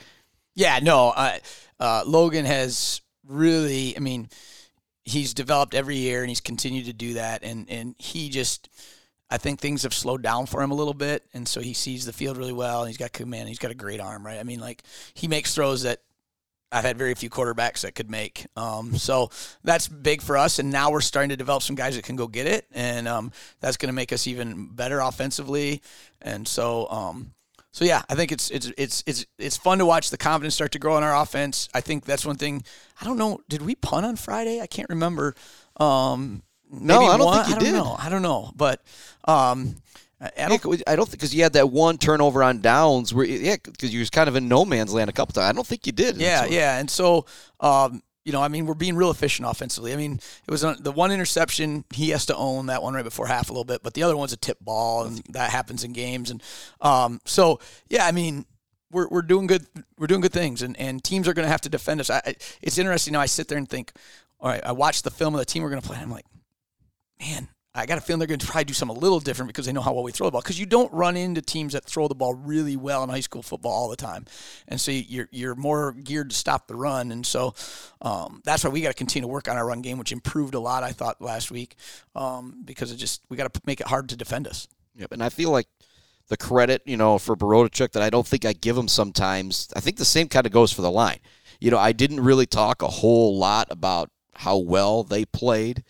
Yeah, 0.55 0.79
no, 0.81 1.09
uh, 1.09 1.37
uh, 1.79 2.03
Logan 2.05 2.45
has 2.45 3.01
really. 3.27 3.95
I 3.95 3.99
mean, 3.99 4.29
he's 5.05 5.33
developed 5.33 5.73
every 5.73 5.97
year 5.97 6.21
and 6.21 6.29
he's 6.29 6.41
continued 6.41 6.85
to 6.85 6.93
do 6.93 7.13
that. 7.15 7.43
And 7.43 7.69
and 7.69 7.95
he 7.97 8.29
just. 8.29 8.69
I 9.33 9.37
think 9.37 9.61
things 9.61 9.83
have 9.83 9.93
slowed 9.93 10.21
down 10.21 10.45
for 10.45 10.61
him 10.61 10.71
a 10.71 10.75
little 10.75 10.93
bit, 10.93 11.23
and 11.33 11.47
so 11.47 11.61
he 11.61 11.73
sees 11.73 12.05
the 12.05 12.11
field 12.11 12.35
really 12.35 12.51
well. 12.51 12.81
And 12.81 12.89
he's 12.89 12.97
got 12.97 13.13
command. 13.13 13.47
He's 13.47 13.59
got 13.59 13.71
a 13.71 13.75
great 13.75 14.01
arm, 14.01 14.25
right? 14.25 14.37
I 14.37 14.43
mean, 14.43 14.59
like 14.59 14.83
he 15.13 15.29
makes 15.29 15.55
throws 15.55 15.83
that 15.83 16.01
I've 16.71 16.83
had 16.85 16.97
very 16.97 17.13
few 17.15 17.29
quarterbacks 17.29 17.81
that 17.81 17.95
could 17.95 18.09
make. 18.09 18.45
Um, 18.55 18.95
so 18.97 19.29
that's 19.63 19.87
big 19.87 20.21
for 20.21 20.37
us. 20.37 20.59
And 20.59 20.71
now 20.71 20.89
we're 20.91 21.01
starting 21.01 21.29
to 21.29 21.37
develop 21.37 21.63
some 21.63 21.75
guys 21.75 21.95
that 21.95 22.03
can 22.05 22.15
go 22.15 22.27
get 22.27 22.47
it, 22.47 22.65
and 22.71 23.07
um, 23.07 23.31
that's 23.59 23.77
going 23.77 23.89
to 23.89 23.93
make 23.93 24.13
us 24.13 24.25
even 24.27 24.67
better 24.67 24.99
offensively. 24.99 25.81
And 26.21 26.47
so, 26.47 26.87
um, 26.89 27.33
so 27.71 27.85
yeah, 27.85 28.01
I 28.09 28.15
think 28.15 28.31
it's 28.31 28.49
it's 28.51 28.71
it's 28.77 29.03
it's 29.05 29.25
it's 29.37 29.57
fun 29.57 29.77
to 29.79 29.85
watch 29.85 30.09
the 30.09 30.17
confidence 30.17 30.55
start 30.55 30.71
to 30.73 30.79
grow 30.79 30.97
in 30.97 31.03
our 31.03 31.15
offense. 31.21 31.67
I 31.73 31.81
think 31.81 32.05
that's 32.05 32.25
one 32.25 32.35
thing. 32.37 32.63
I 33.01 33.05
don't 33.05 33.17
know. 33.17 33.39
Did 33.49 33.61
we 33.61 33.75
punt 33.75 34.05
on 34.05 34.15
Friday? 34.15 34.61
I 34.61 34.67
can't 34.67 34.89
remember. 34.89 35.35
Um, 35.77 36.43
No, 36.69 36.99
maybe 36.99 37.11
I 37.11 37.17
don't 37.17 37.25
one? 37.25 37.35
think 37.45 37.47
you 37.49 37.55
I 37.55 37.59
don't 37.59 37.73
did. 37.73 37.83
know. 37.83 37.95
I 37.99 38.09
don't 38.09 38.21
know, 38.21 38.51
but 38.55 38.81
um, 39.25 39.75
I 40.21 40.49
don't. 40.49 40.83
I 40.87 40.95
don't 40.95 41.07
think 41.07 41.19
because 41.19 41.33
you 41.33 41.41
had 41.43 41.53
that 41.53 41.69
one 41.69 41.97
turnover 41.97 42.43
on 42.43 42.61
downs 42.61 43.13
where 43.13 43.25
yeah 43.25 43.55
because 43.63 43.91
you 43.93 43.99
was 43.99 44.11
kind 44.11 44.29
of 44.29 44.35
in 44.35 44.47
no 44.47 44.65
man's 44.65 44.93
land 44.93 45.09
a 45.09 45.13
couple 45.13 45.33
times. 45.33 45.49
I 45.49 45.53
don't 45.53 45.65
think 45.65 45.87
you 45.87 45.91
did. 45.91 46.17
Yeah, 46.17 46.45
yeah, 46.45 46.77
and 46.77 46.89
so 46.89 47.25
um, 47.59 48.03
you 48.23 48.31
know, 48.31 48.41
I 48.41 48.47
mean, 48.47 48.65
we're 48.65 48.75
being 48.75 48.95
real 48.95 49.09
efficient 49.09 49.47
offensively. 49.47 49.93
I 49.93 49.95
mean, 49.95 50.13
it 50.47 50.51
was 50.51 50.63
uh, 50.63 50.75
the 50.79 50.91
one 50.91 51.11
interception 51.11 51.85
he 51.91 52.09
has 52.09 52.25
to 52.27 52.35
own 52.35 52.67
that 52.67 52.83
one 52.83 52.93
right 52.93 53.03
before 53.03 53.25
half 53.25 53.49
a 53.49 53.53
little 53.53 53.65
bit, 53.65 53.81
but 53.81 53.93
the 53.93 54.03
other 54.03 54.15
one's 54.15 54.33
a 54.33 54.37
tip 54.37 54.59
ball, 54.59 55.05
and 55.05 55.23
that 55.29 55.49
happens 55.49 55.83
in 55.83 55.91
games. 55.93 56.29
And 56.29 56.43
um, 56.81 57.19
so, 57.25 57.59
yeah, 57.89 58.05
I 58.05 58.11
mean, 58.11 58.45
we're, 58.91 59.07
we're 59.07 59.23
doing 59.23 59.47
good. 59.47 59.65
We're 59.97 60.07
doing 60.07 60.21
good 60.21 60.33
things, 60.33 60.61
and, 60.61 60.77
and 60.79 61.03
teams 61.03 61.27
are 61.27 61.33
going 61.33 61.45
to 61.45 61.51
have 61.51 61.61
to 61.61 61.69
defend 61.69 61.99
us. 61.99 62.11
I, 62.11 62.35
it's 62.61 62.77
interesting 62.77 63.13
now. 63.13 63.21
I 63.21 63.25
sit 63.25 63.47
there 63.47 63.57
and 63.57 63.67
think, 63.67 63.91
all 64.39 64.49
right, 64.49 64.61
I 64.63 64.71
watch 64.71 65.01
the 65.01 65.11
film 65.11 65.33
of 65.33 65.39
the 65.39 65.45
team 65.45 65.63
we're 65.63 65.69
going 65.69 65.81
to 65.81 65.87
play. 65.87 65.97
And 65.97 66.05
I'm 66.05 66.11
like, 66.11 66.25
man, 67.19 67.47
I 67.73 67.85
got 67.85 67.97
a 67.97 68.01
feeling 68.01 68.19
they're 68.19 68.27
going 68.27 68.39
to 68.39 68.45
try 68.45 68.61
to 68.61 68.65
do 68.65 68.73
something 68.73 68.97
a 68.97 68.99
little 68.99 69.21
different 69.21 69.47
because 69.47 69.65
they 69.65 69.71
know 69.71 69.81
how 69.81 69.93
well 69.93 70.03
we 70.03 70.11
throw 70.11 70.27
the 70.27 70.31
ball. 70.31 70.41
Because 70.41 70.59
you 70.59 70.65
don't 70.65 70.91
run 70.91 71.15
into 71.15 71.41
teams 71.41 71.71
that 71.71 71.85
throw 71.85 72.09
the 72.09 72.15
ball 72.15 72.33
really 72.33 72.75
well 72.75 73.01
in 73.03 73.09
high 73.09 73.21
school 73.21 73.41
football 73.41 73.71
all 73.71 73.89
the 73.89 73.95
time, 73.95 74.25
and 74.67 74.79
so 74.79 74.91
you're 74.91 75.29
you're 75.31 75.55
more 75.55 75.93
geared 75.93 76.31
to 76.31 76.35
stop 76.35 76.67
the 76.67 76.75
run. 76.75 77.11
And 77.11 77.25
so 77.25 77.53
um, 78.01 78.41
that's 78.43 78.65
why 78.65 78.69
we 78.71 78.81
got 78.81 78.89
to 78.89 78.93
continue 78.93 79.27
to 79.27 79.31
work 79.31 79.47
on 79.47 79.55
our 79.55 79.65
run 79.65 79.81
game, 79.81 79.97
which 79.97 80.11
improved 80.11 80.53
a 80.53 80.59
lot, 80.59 80.83
I 80.83 80.91
thought, 80.91 81.21
last 81.21 81.49
week, 81.49 81.75
um, 82.13 82.61
because 82.65 82.91
it 82.91 82.97
just 82.97 83.21
we 83.29 83.37
got 83.37 83.51
to 83.53 83.61
make 83.65 83.79
it 83.79 83.87
hard 83.87 84.09
to 84.09 84.17
defend 84.17 84.47
us. 84.47 84.67
Yep, 84.95 85.13
and 85.13 85.23
I 85.23 85.29
feel 85.29 85.51
like 85.51 85.67
the 86.27 86.35
credit, 86.35 86.81
you 86.85 86.97
know, 86.97 87.17
for 87.17 87.37
Barodachuk 87.37 87.93
that 87.93 88.03
I 88.03 88.09
don't 88.09 88.27
think 88.27 88.43
I 88.43 88.51
give 88.51 88.77
him 88.77 88.89
sometimes. 88.89 89.69
I 89.75 89.79
think 89.79 89.95
the 89.95 90.05
same 90.05 90.27
kind 90.27 90.45
of 90.45 90.51
goes 90.51 90.73
for 90.73 90.81
the 90.81 90.91
line. 90.91 91.19
You 91.61 91.71
know, 91.71 91.77
I 91.77 91.93
didn't 91.93 92.19
really 92.19 92.45
talk 92.45 92.81
a 92.81 92.87
whole 92.87 93.37
lot 93.37 93.67
about 93.69 94.09
how 94.33 94.57
well 94.57 95.03
they 95.03 95.23
played 95.23 95.83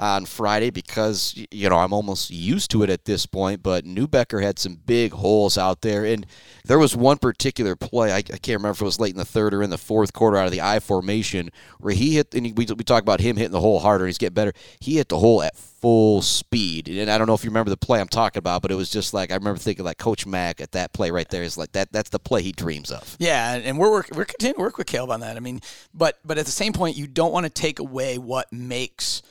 on 0.00 0.24
Friday 0.24 0.70
because 0.70 1.34
you 1.50 1.68
know 1.68 1.76
I'm 1.76 1.92
almost 1.92 2.30
used 2.30 2.70
to 2.72 2.82
it 2.82 2.90
at 2.90 3.04
this 3.04 3.26
point. 3.26 3.62
But 3.62 3.84
Neubecker 3.84 4.42
had 4.42 4.58
some 4.58 4.74
big 4.74 5.12
holes 5.12 5.58
out 5.58 5.82
there, 5.82 6.04
and 6.06 6.26
there 6.64 6.78
was 6.78 6.96
one 6.96 7.18
particular 7.18 7.76
play 7.76 8.10
I, 8.10 8.16
I 8.16 8.22
can't 8.22 8.48
remember 8.48 8.70
if 8.70 8.80
it 8.80 8.84
was 8.84 8.98
late 8.98 9.12
in 9.12 9.18
the 9.18 9.24
third 9.24 9.54
or 9.54 9.62
in 9.62 9.70
the 9.70 9.78
fourth 9.78 10.12
quarter 10.12 10.38
out 10.38 10.46
of 10.46 10.52
the 10.52 10.62
I 10.62 10.80
formation 10.80 11.50
where 11.78 11.94
he 11.94 12.14
hit. 12.16 12.34
And 12.34 12.46
we 12.56 12.66
we 12.66 12.84
talk 12.84 13.02
about 13.02 13.20
him 13.20 13.36
hitting 13.36 13.52
the 13.52 13.60
hole 13.60 13.78
harder. 13.78 14.04
and 14.04 14.08
He's 14.08 14.18
getting 14.18 14.34
better. 14.34 14.54
He 14.80 14.96
hit 14.96 15.08
the 15.10 15.18
hole 15.18 15.42
at 15.42 15.56
full 15.56 16.20
speed, 16.22 16.88
and 16.88 17.10
I 17.10 17.16
don't 17.18 17.26
know 17.26 17.34
if 17.34 17.44
you 17.44 17.50
remember 17.50 17.70
the 17.70 17.76
play 17.76 18.00
I'm 18.00 18.08
talking 18.08 18.38
about, 18.38 18.62
but 18.62 18.70
it 18.70 18.74
was 18.76 18.90
just 18.90 19.12
like 19.14 19.30
I 19.30 19.34
remember 19.34 19.58
thinking 19.58 19.84
like 19.84 19.98
Coach 19.98 20.26
Mack 20.26 20.60
at 20.60 20.72
that 20.72 20.92
play 20.94 21.10
right 21.10 21.28
there 21.28 21.42
is 21.42 21.58
like 21.58 21.72
that. 21.72 21.92
That's 21.92 22.10
the 22.10 22.18
play 22.18 22.42
he 22.42 22.52
dreams 22.52 22.90
of. 22.90 23.16
Yeah, 23.18 23.54
and- 23.54 23.78
we're 23.78 23.90
work, 23.90 24.08
we're 24.14 24.26
continuing 24.26 24.56
to 24.56 24.60
work 24.62 24.76
with 24.78 24.86
Caleb 24.86 25.10
on 25.10 25.20
that. 25.20 25.36
I 25.36 25.40
mean, 25.40 25.60
but 25.94 26.18
but 26.24 26.38
at 26.38 26.44
the 26.46 26.52
same 26.52 26.72
point, 26.72 26.96
you 26.96 27.06
don't 27.06 27.32
want 27.32 27.44
to 27.44 27.50
take 27.50 27.78
away 27.78 28.18
what 28.18 28.50
makes 28.52 29.22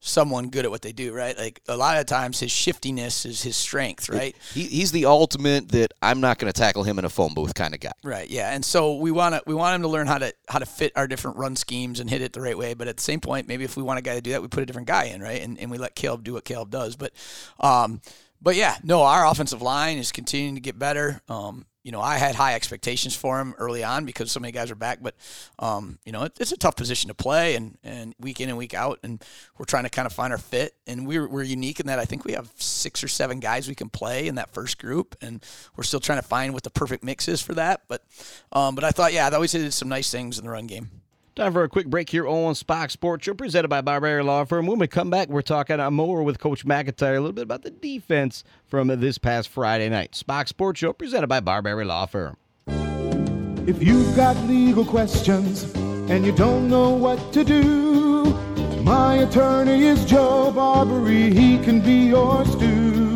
someone 0.00 0.50
good 0.50 0.64
at 0.64 0.70
what 0.70 0.82
they 0.82 0.92
do, 0.92 1.12
right? 1.12 1.36
Like 1.36 1.60
a 1.68 1.76
lot 1.76 1.98
of 1.98 2.06
times, 2.06 2.40
his 2.40 2.50
shiftiness 2.50 3.24
is 3.26 3.42
his 3.42 3.56
strength, 3.56 4.08
right? 4.08 4.36
He, 4.52 4.64
he's 4.64 4.92
the 4.92 5.06
ultimate 5.06 5.70
that 5.70 5.92
I'm 6.02 6.20
not 6.20 6.38
going 6.38 6.52
to 6.52 6.58
tackle 6.58 6.84
him 6.84 6.98
in 6.98 7.04
a 7.04 7.08
phone 7.08 7.34
booth 7.34 7.54
kind 7.54 7.74
of 7.74 7.80
guy. 7.80 7.92
Right. 8.02 8.28
Yeah. 8.28 8.52
And 8.52 8.64
so 8.64 8.96
we 8.96 9.10
want 9.10 9.34
to 9.34 9.42
we 9.46 9.54
want 9.54 9.74
him 9.74 9.82
to 9.82 9.88
learn 9.88 10.06
how 10.06 10.18
to 10.18 10.32
how 10.48 10.58
to 10.58 10.66
fit 10.66 10.92
our 10.96 11.06
different 11.06 11.36
run 11.36 11.56
schemes 11.56 12.00
and 12.00 12.08
hit 12.08 12.22
it 12.22 12.32
the 12.32 12.40
right 12.40 12.56
way. 12.56 12.74
But 12.74 12.88
at 12.88 12.96
the 12.96 13.02
same 13.02 13.20
point, 13.20 13.48
maybe 13.48 13.64
if 13.64 13.76
we 13.76 13.82
want 13.82 13.98
a 13.98 14.02
guy 14.02 14.14
to 14.14 14.20
do 14.20 14.30
that, 14.32 14.42
we 14.42 14.48
put 14.48 14.62
a 14.62 14.66
different 14.66 14.88
guy 14.88 15.04
in, 15.04 15.22
right? 15.22 15.42
And 15.42 15.58
and 15.58 15.70
we 15.70 15.78
let 15.78 15.94
Caleb 15.94 16.24
do 16.24 16.34
what 16.34 16.44
Caleb 16.44 16.70
does. 16.70 16.96
But 16.96 17.12
um, 17.60 18.00
but 18.40 18.54
yeah, 18.56 18.76
no, 18.82 19.02
our 19.02 19.26
offensive 19.26 19.62
line 19.62 19.98
is 19.98 20.12
continuing 20.12 20.54
to 20.54 20.60
get 20.60 20.78
better. 20.78 21.20
Um, 21.28 21.66
you 21.86 21.92
know, 21.92 22.00
I 22.00 22.18
had 22.18 22.34
high 22.34 22.56
expectations 22.56 23.14
for 23.14 23.38
him 23.38 23.54
early 23.58 23.84
on 23.84 24.06
because 24.06 24.32
so 24.32 24.40
many 24.40 24.50
guys 24.50 24.72
are 24.72 24.74
back, 24.74 24.98
but 25.00 25.14
um, 25.60 26.00
you 26.04 26.10
know, 26.10 26.24
it, 26.24 26.32
it's 26.40 26.50
a 26.50 26.56
tough 26.56 26.74
position 26.74 27.06
to 27.06 27.14
play 27.14 27.54
and, 27.54 27.78
and 27.84 28.12
week 28.18 28.40
in 28.40 28.48
and 28.48 28.58
week 28.58 28.74
out, 28.74 28.98
and 29.04 29.24
we're 29.56 29.66
trying 29.66 29.84
to 29.84 29.88
kind 29.88 30.04
of 30.04 30.12
find 30.12 30.32
our 30.32 30.38
fit. 30.38 30.74
And 30.88 31.06
we're 31.06 31.28
we're 31.28 31.44
unique 31.44 31.78
in 31.78 31.86
that 31.86 32.00
I 32.00 32.04
think 32.04 32.24
we 32.24 32.32
have 32.32 32.50
six 32.56 33.04
or 33.04 33.08
seven 33.08 33.38
guys 33.38 33.68
we 33.68 33.76
can 33.76 33.88
play 33.88 34.26
in 34.26 34.34
that 34.34 34.52
first 34.52 34.78
group, 34.78 35.14
and 35.20 35.40
we're 35.76 35.84
still 35.84 36.00
trying 36.00 36.20
to 36.20 36.26
find 36.26 36.52
what 36.52 36.64
the 36.64 36.70
perfect 36.70 37.04
mix 37.04 37.28
is 37.28 37.40
for 37.40 37.54
that. 37.54 37.82
But 37.86 38.04
um, 38.50 38.74
but 38.74 38.82
I 38.82 38.90
thought, 38.90 39.12
yeah, 39.12 39.30
I 39.32 39.38
we 39.38 39.46
did 39.46 39.72
some 39.72 39.88
nice 39.88 40.10
things 40.10 40.40
in 40.40 40.44
the 40.44 40.50
run 40.50 40.66
game. 40.66 40.90
Time 41.36 41.52
for 41.52 41.62
a 41.62 41.68
quick 41.68 41.88
break 41.88 42.08
here 42.08 42.26
on 42.26 42.54
Spach's 42.54 42.94
Sports 42.94 43.26
Show, 43.26 43.34
presented 43.34 43.68
by 43.68 43.82
Barbera 43.82 44.24
Law 44.24 44.44
Firm. 44.46 44.66
When 44.66 44.78
we 44.78 44.86
come 44.86 45.10
back, 45.10 45.28
we're 45.28 45.42
talking 45.42 45.76
more 45.92 46.22
with 46.22 46.38
Coach 46.38 46.64
McIntyre, 46.64 47.18
a 47.18 47.20
little 47.20 47.34
bit 47.34 47.42
about 47.42 47.60
the 47.60 47.70
defense 47.70 48.42
from 48.64 48.88
this 48.88 49.18
past 49.18 49.50
Friday 49.50 49.90
night. 49.90 50.14
Spach's 50.14 50.48
Sports 50.48 50.80
Show, 50.80 50.94
presented 50.94 51.26
by 51.26 51.40
Barbera 51.40 51.84
Law 51.84 52.06
Firm. 52.06 52.38
If 53.68 53.82
you've 53.82 54.16
got 54.16 54.34
legal 54.46 54.86
questions 54.86 55.64
and 56.08 56.24
you 56.24 56.32
don't 56.32 56.70
know 56.70 56.88
what 56.88 57.34
to 57.34 57.44
do, 57.44 58.24
my 58.82 59.16
attorney 59.16 59.84
is 59.84 60.06
Joe 60.06 60.50
Barbary. 60.52 61.34
He 61.34 61.58
can 61.58 61.82
be 61.82 62.06
yours 62.06 62.56
too. 62.56 63.15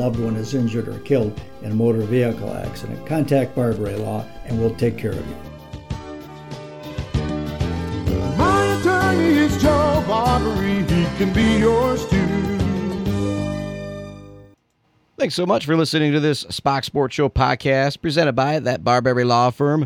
loved 0.01 0.19
one 0.19 0.35
is 0.35 0.55
injured 0.55 0.87
or 0.87 0.97
killed 1.01 1.39
in 1.61 1.71
a 1.71 1.75
motor 1.75 2.01
vehicle 2.01 2.51
accident, 2.55 3.05
contact 3.05 3.53
Barbary 3.53 3.95
Law 3.97 4.25
and 4.45 4.59
we'll 4.59 4.73
take 4.73 4.97
care 4.97 5.11
of 5.11 5.27
you. 5.27 5.35
My 8.35 8.79
attorney 8.79 9.37
is 9.37 9.61
Joe 9.61 10.03
Barbary. 10.07 10.79
He 10.81 11.05
can 11.17 11.31
be 11.31 11.59
yours 11.59 12.03
too. 12.07 12.17
Thanks 15.19 15.35
so 15.35 15.45
much 15.45 15.67
for 15.67 15.75
listening 15.75 16.13
to 16.13 16.19
this 16.19 16.47
Spach's 16.49 16.87
Sports 16.87 17.13
Show 17.13 17.29
podcast 17.29 18.01
presented 18.01 18.33
by 18.33 18.57
that 18.57 18.83
Barbary 18.83 19.23
Law 19.23 19.51
Firm. 19.51 19.81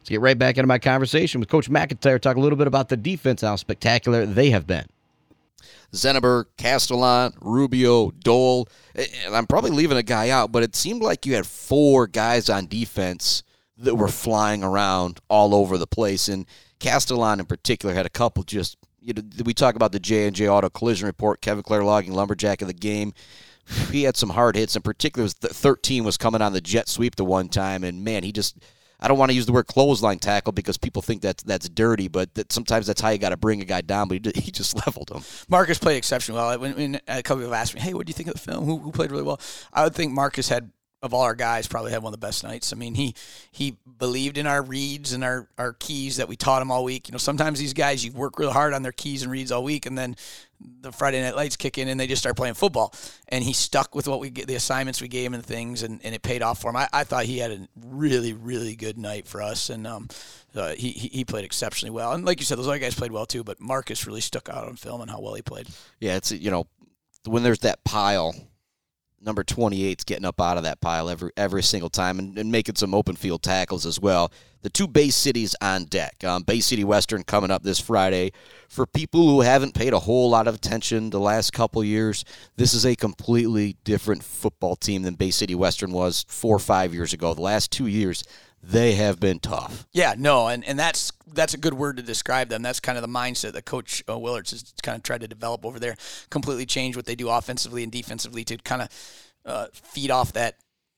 Let's 0.00 0.08
get 0.08 0.20
right 0.20 0.36
back 0.36 0.58
into 0.58 0.66
my 0.66 0.80
conversation 0.80 1.38
with 1.38 1.48
Coach 1.48 1.70
McIntyre, 1.70 2.20
talk 2.20 2.36
a 2.36 2.40
little 2.40 2.58
bit 2.58 2.66
about 2.66 2.88
the 2.88 2.96
defense, 2.96 3.42
how 3.42 3.54
spectacular 3.54 4.26
they 4.26 4.50
have 4.50 4.66
been. 4.66 4.86
Zeneber, 5.92 6.46
Castellan, 6.56 7.32
Rubio, 7.40 8.10
Dole. 8.10 8.68
And 8.94 9.34
I'm 9.34 9.46
probably 9.46 9.70
leaving 9.70 9.98
a 9.98 10.02
guy 10.02 10.30
out, 10.30 10.52
but 10.52 10.62
it 10.62 10.76
seemed 10.76 11.02
like 11.02 11.26
you 11.26 11.34
had 11.34 11.46
four 11.46 12.06
guys 12.06 12.48
on 12.48 12.66
defense 12.66 13.42
that 13.76 13.96
were 13.96 14.08
flying 14.08 14.62
around 14.62 15.20
all 15.28 15.54
over 15.54 15.78
the 15.78 15.86
place. 15.86 16.28
And 16.28 16.46
Castellan 16.78 17.40
in 17.40 17.46
particular 17.46 17.94
had 17.94 18.06
a 18.06 18.10
couple 18.10 18.42
just 18.42 18.76
you 19.00 19.14
know, 19.14 19.22
we 19.44 19.54
talk 19.54 19.74
about 19.74 19.92
the 19.92 20.00
J 20.00 20.26
and 20.26 20.36
J 20.36 20.48
Auto 20.48 20.68
Collision 20.68 21.06
Report. 21.06 21.40
Kevin 21.40 21.62
Clare 21.62 21.84
logging 21.84 22.12
lumberjack 22.12 22.62
of 22.62 22.68
the 22.68 22.74
game. 22.74 23.14
He 23.90 24.02
had 24.02 24.16
some 24.16 24.30
hard 24.30 24.56
hits. 24.56 24.76
In 24.76 24.82
particular, 24.82 25.24
was 25.24 25.34
13 25.34 26.04
was 26.04 26.16
coming 26.16 26.42
on 26.42 26.52
the 26.52 26.60
jet 26.60 26.88
sweep 26.88 27.16
the 27.16 27.24
one 27.24 27.48
time, 27.48 27.84
and 27.84 28.04
man, 28.04 28.22
he 28.22 28.32
just. 28.32 28.58
I 29.00 29.08
don't 29.08 29.18
want 29.18 29.30
to 29.30 29.34
use 29.34 29.46
the 29.46 29.52
word 29.52 29.66
clothesline 29.66 30.18
tackle 30.18 30.52
because 30.52 30.76
people 30.76 31.02
think 31.02 31.22
that 31.22 31.38
that's 31.38 31.68
dirty, 31.68 32.08
but 32.08 32.34
that 32.34 32.52
sometimes 32.52 32.86
that's 32.86 33.00
how 33.00 33.08
you 33.08 33.18
got 33.18 33.30
to 33.30 33.36
bring 33.36 33.60
a 33.62 33.64
guy 33.64 33.80
down. 33.80 34.08
But 34.08 34.24
he, 34.36 34.50
just 34.50 34.74
leveled 34.86 35.10
him. 35.10 35.22
Marcus 35.48 35.78
played 35.78 35.96
exceptionally 35.96 36.40
well. 36.40 36.58
When, 36.58 36.74
when 36.74 37.00
a 37.08 37.22
couple 37.22 37.42
people 37.42 37.54
asked 37.54 37.74
me, 37.74 37.80
"Hey, 37.80 37.94
what 37.94 38.06
do 38.06 38.10
you 38.10 38.14
think 38.14 38.28
of 38.28 38.34
the 38.34 38.40
film? 38.40 38.64
Who, 38.64 38.78
who 38.78 38.92
played 38.92 39.10
really 39.10 39.22
well?" 39.22 39.40
I 39.72 39.84
would 39.84 39.94
think 39.94 40.12
Marcus 40.12 40.48
had 40.48 40.70
of 41.02 41.14
all 41.14 41.22
our 41.22 41.34
guys 41.34 41.66
probably 41.66 41.92
had 41.92 42.02
one 42.02 42.12
of 42.12 42.20
the 42.20 42.26
best 42.26 42.44
nights. 42.44 42.72
I 42.72 42.76
mean, 42.76 42.94
he 42.94 43.14
he 43.50 43.78
believed 43.98 44.36
in 44.36 44.46
our 44.46 44.62
reads 44.62 45.12
and 45.12 45.24
our, 45.24 45.48
our 45.56 45.72
keys 45.72 46.18
that 46.18 46.28
we 46.28 46.36
taught 46.36 46.60
him 46.60 46.70
all 46.70 46.84
week. 46.84 47.08
You 47.08 47.12
know, 47.12 47.18
sometimes 47.18 47.58
these 47.58 47.72
guys 47.72 48.04
you 48.04 48.12
work 48.12 48.38
real 48.38 48.52
hard 48.52 48.74
on 48.74 48.82
their 48.82 48.92
keys 48.92 49.22
and 49.22 49.32
reads 49.32 49.50
all 49.50 49.64
week, 49.64 49.86
and 49.86 49.96
then 49.96 50.14
the 50.82 50.92
Friday 50.92 51.22
night 51.22 51.36
lights 51.36 51.56
kick 51.56 51.78
in 51.78 51.88
and 51.88 51.98
they 51.98 52.06
just 52.06 52.20
start 52.20 52.36
playing 52.36 52.52
football. 52.52 52.92
And 53.28 53.42
he 53.42 53.54
stuck 53.54 53.94
with 53.94 54.06
what 54.08 54.20
we 54.20 54.28
get, 54.28 54.46
the 54.46 54.56
assignments 54.56 55.00
we 55.00 55.08
gave 55.08 55.26
him 55.26 55.34
and 55.34 55.44
things, 55.44 55.82
and, 55.82 56.00
and 56.04 56.14
it 56.14 56.22
paid 56.22 56.42
off 56.42 56.60
for 56.60 56.68
him. 56.68 56.76
I, 56.76 56.88
I 56.92 57.04
thought 57.04 57.24
he 57.24 57.38
had 57.38 57.50
a 57.50 57.66
really 57.86 58.34
really 58.34 58.76
good 58.76 58.98
night 58.98 59.26
for 59.26 59.40
us, 59.40 59.70
and 59.70 59.86
um, 59.86 60.08
uh, 60.54 60.74
he 60.74 60.90
he 60.90 61.24
played 61.24 61.46
exceptionally 61.46 61.90
well. 61.90 62.12
And 62.12 62.26
like 62.26 62.40
you 62.40 62.44
said, 62.44 62.58
those 62.58 62.68
other 62.68 62.78
guys 62.78 62.94
played 62.94 63.12
well 63.12 63.26
too, 63.26 63.42
but 63.42 63.58
Marcus 63.58 64.06
really 64.06 64.20
stuck 64.20 64.50
out 64.50 64.68
on 64.68 64.76
film 64.76 65.00
and 65.00 65.10
how 65.10 65.20
well 65.20 65.32
he 65.32 65.40
played. 65.42 65.66
Yeah, 65.98 66.16
it's 66.16 66.30
you 66.30 66.50
know 66.50 66.66
when 67.24 67.42
there's 67.42 67.60
that 67.60 67.84
pile 67.84 68.34
number 69.20 69.44
28's 69.44 70.04
getting 70.04 70.24
up 70.24 70.40
out 70.40 70.56
of 70.56 70.62
that 70.62 70.80
pile 70.80 71.08
every 71.08 71.30
every 71.36 71.62
single 71.62 71.90
time 71.90 72.18
and, 72.18 72.38
and, 72.38 72.50
making 72.50 72.74
some 72.74 72.94
open 72.94 73.16
field 73.16 73.42
tackles 73.42 73.86
as 73.86 74.00
well. 74.00 74.32
The 74.62 74.70
two 74.70 74.86
Bay 74.86 75.08
Cities 75.08 75.54
on 75.60 75.84
deck. 75.84 76.22
Um, 76.24 76.42
Bay 76.42 76.60
City 76.60 76.84
Western 76.84 77.22
coming 77.22 77.50
up 77.50 77.62
this 77.62 77.80
Friday. 77.80 78.32
For 78.68 78.86
people 78.86 79.26
who 79.26 79.40
haven't 79.40 79.74
paid 79.74 79.92
a 79.92 79.98
whole 79.98 80.28
lot 80.30 80.46
of 80.46 80.54
attention 80.54 81.10
the 81.10 81.20
last 81.20 81.52
couple 81.52 81.82
years, 81.82 82.24
this 82.56 82.74
is 82.74 82.84
a 82.84 82.94
completely 82.94 83.76
different 83.84 84.22
football 84.22 84.76
team 84.76 85.02
than 85.02 85.14
Bay 85.14 85.30
City 85.30 85.54
Western 85.54 85.92
was 85.92 86.24
four 86.28 86.56
or 86.56 86.60
five 86.60 86.92
years 86.92 87.12
ago. 87.12 87.32
The 87.32 87.40
last 87.40 87.70
two 87.70 87.86
years, 87.86 88.22
they 88.62 88.94
have 88.94 89.18
been 89.18 89.38
tough. 89.38 89.86
Yeah, 89.92 90.14
no, 90.16 90.48
and, 90.48 90.64
and 90.64 90.78
that's 90.78 91.12
that's 91.32 91.54
a 91.54 91.58
good 91.58 91.74
word 91.74 91.96
to 91.96 92.02
describe 92.02 92.48
them. 92.48 92.62
That's 92.62 92.80
kind 92.80 92.98
of 92.98 93.02
the 93.02 93.08
mindset 93.08 93.52
that 93.52 93.64
Coach 93.64 94.02
uh, 94.08 94.18
Willards 94.18 94.50
has 94.50 94.74
kind 94.82 94.96
of 94.96 95.02
tried 95.02 95.22
to 95.22 95.28
develop 95.28 95.64
over 95.64 95.78
there. 95.78 95.96
Completely 96.28 96.66
change 96.66 96.96
what 96.96 97.06
they 97.06 97.14
do 97.14 97.28
offensively 97.28 97.82
and 97.82 97.90
defensively 97.92 98.44
to 98.44 98.56
kind 98.58 98.82
of 98.82 98.88
uh, 99.46 99.66
feed 99.72 100.10
off 100.10 100.32
that 100.34 100.56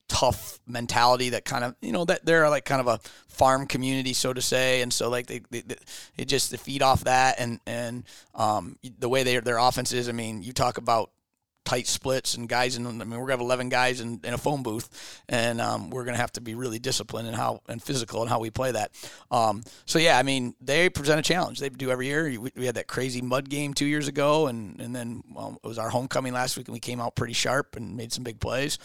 tough 0.09 0.61
mentality 0.66 1.31
that 1.31 1.45
kind 1.45 1.64
of 1.64 1.75
you 1.81 1.90
know 1.90 2.04
that 2.04 2.23
they're 2.26 2.50
like 2.50 2.66
kind 2.66 2.83
of 2.83 2.87
a 2.87 2.99
farm 3.28 3.66
community 3.66 4.12
so 4.12 4.31
to 4.31 4.42
say 4.42 4.83
and 4.83 4.92
so 4.92 5.09
like 5.09 5.26
they, 5.26 5.40
they, 5.50 5.62
they 6.16 6.25
just 6.26 6.50
they 6.50 6.59
feed 6.59 6.83
off 6.83 7.04
that 7.04 7.37
and 7.38 7.61
and 7.66 8.04
um, 8.35 8.76
the 8.99 9.09
way 9.09 9.23
they, 9.23 9.38
their 9.40 9.57
offense 9.57 9.90
is 9.90 10.11
i 10.11 10.12
mean 10.12 10.42
you 10.42 10.52
talk 10.52 10.76
about 10.76 11.11
tight 11.64 11.87
splits 11.87 12.35
and 12.35 12.49
guys 12.49 12.76
in. 12.76 12.87
I 12.87 12.90
mean, 12.90 13.11
we're 13.11 13.19
gonna 13.19 13.33
have 13.33 13.40
eleven 13.40 13.69
guys 13.69 14.00
in, 14.00 14.21
in 14.25 14.35
a 14.35 14.38
phone 14.38 14.62
booth, 14.62 15.23
and 15.28 15.61
um, 15.61 15.90
we're 15.90 16.04
gonna 16.04 16.16
have 16.16 16.33
to 16.33 16.40
be 16.40 16.54
really 16.54 16.78
disciplined 16.78 17.28
and 17.28 17.37
how 17.37 17.61
and 17.69 17.83
physical 17.83 18.23
in 18.23 18.28
how 18.28 18.40
we 18.40 18.50
play 18.50 18.73
that. 18.73 18.92
Um, 19.31 19.62
so 19.87 19.99
yeah, 19.99 20.19
I 20.19 20.23
mean, 20.23 20.54
they 20.61 20.88
present 20.88 21.19
a 21.19 21.23
challenge. 21.23 21.61
They 21.61 21.69
do 21.69 21.90
every 21.90 22.07
year. 22.07 22.25
We, 22.25 22.50
we 22.57 22.66
had 22.66 22.75
that 22.76 22.87
crazy 22.87 23.23
mud 23.23 23.49
game 23.49 23.75
two 23.75 23.87
years 23.87 24.09
ago, 24.09 24.47
and 24.47 24.81
and 24.81 24.95
then 24.95 25.23
well, 25.33 25.59
it 25.62 25.66
was 25.66 25.78
our 25.78 25.90
homecoming 25.90 26.33
last 26.33 26.57
week, 26.57 26.69
and 26.69 26.75
we 26.75 26.81
came 26.81 27.00
out 27.00 27.14
pretty 27.14 27.35
sharp 27.35 27.76
and 27.76 27.97
made 27.97 28.12
some 28.12 28.25
big 28.25 28.40
plays. 28.40 28.78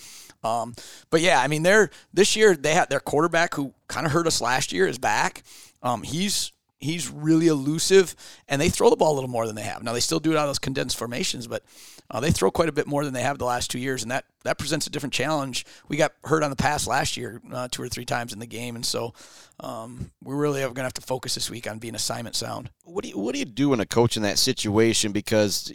Um, 0.43 0.75
but 1.09 1.21
yeah, 1.21 1.41
I 1.41 1.47
mean, 1.47 1.63
they're 1.63 1.89
this 2.13 2.35
year 2.35 2.55
they 2.55 2.73
had 2.73 2.89
their 2.89 2.99
quarterback 2.99 3.53
who 3.55 3.73
kind 3.87 4.05
of 4.05 4.11
hurt 4.11 4.27
us 4.27 4.41
last 4.41 4.71
year 4.71 4.87
is 4.87 4.97
back. 4.97 5.43
Um, 5.81 6.03
he's 6.03 6.51
he's 6.79 7.09
really 7.09 7.47
elusive, 7.47 8.15
and 8.47 8.61
they 8.61 8.69
throw 8.69 8.89
the 8.89 8.95
ball 8.95 9.13
a 9.13 9.15
little 9.15 9.29
more 9.29 9.47
than 9.47 9.55
they 9.55 9.63
have. 9.63 9.83
Now 9.83 9.93
they 9.93 9.99
still 9.99 10.19
do 10.19 10.31
it 10.31 10.37
out 10.37 10.43
of 10.43 10.49
those 10.49 10.59
condensed 10.59 10.97
formations, 10.97 11.47
but 11.47 11.63
uh, 12.09 12.19
they 12.19 12.31
throw 12.31 12.51
quite 12.51 12.69
a 12.69 12.73
bit 12.73 12.87
more 12.87 13.03
than 13.03 13.13
they 13.13 13.21
have 13.21 13.37
the 13.37 13.45
last 13.45 13.69
two 13.69 13.79
years, 13.79 14.01
and 14.01 14.11
that 14.11 14.25
that 14.43 14.57
presents 14.57 14.87
a 14.87 14.89
different 14.89 15.13
challenge. 15.13 15.65
We 15.89 15.97
got 15.97 16.13
hurt 16.23 16.43
on 16.43 16.49
the 16.49 16.55
pass 16.55 16.87
last 16.87 17.17
year, 17.17 17.41
uh, 17.51 17.67
two 17.69 17.81
or 17.81 17.89
three 17.89 18.05
times 18.05 18.33
in 18.33 18.39
the 18.39 18.45
game, 18.45 18.75
and 18.75 18.85
so 18.85 19.13
um, 19.59 20.11
we 20.23 20.35
really 20.35 20.61
are 20.61 20.67
going 20.67 20.75
to 20.75 20.83
have 20.83 20.93
to 20.93 21.01
focus 21.01 21.35
this 21.35 21.49
week 21.49 21.69
on 21.69 21.79
being 21.79 21.95
assignment 21.95 22.35
sound. 22.35 22.69
What 22.83 23.03
do 23.03 23.09
you 23.09 23.17
what 23.17 23.33
do 23.33 23.39
you 23.39 23.45
do 23.45 23.73
in 23.73 23.79
a 23.79 23.85
coach 23.85 24.15
in 24.15 24.23
that 24.23 24.37
situation? 24.37 25.11
Because 25.11 25.73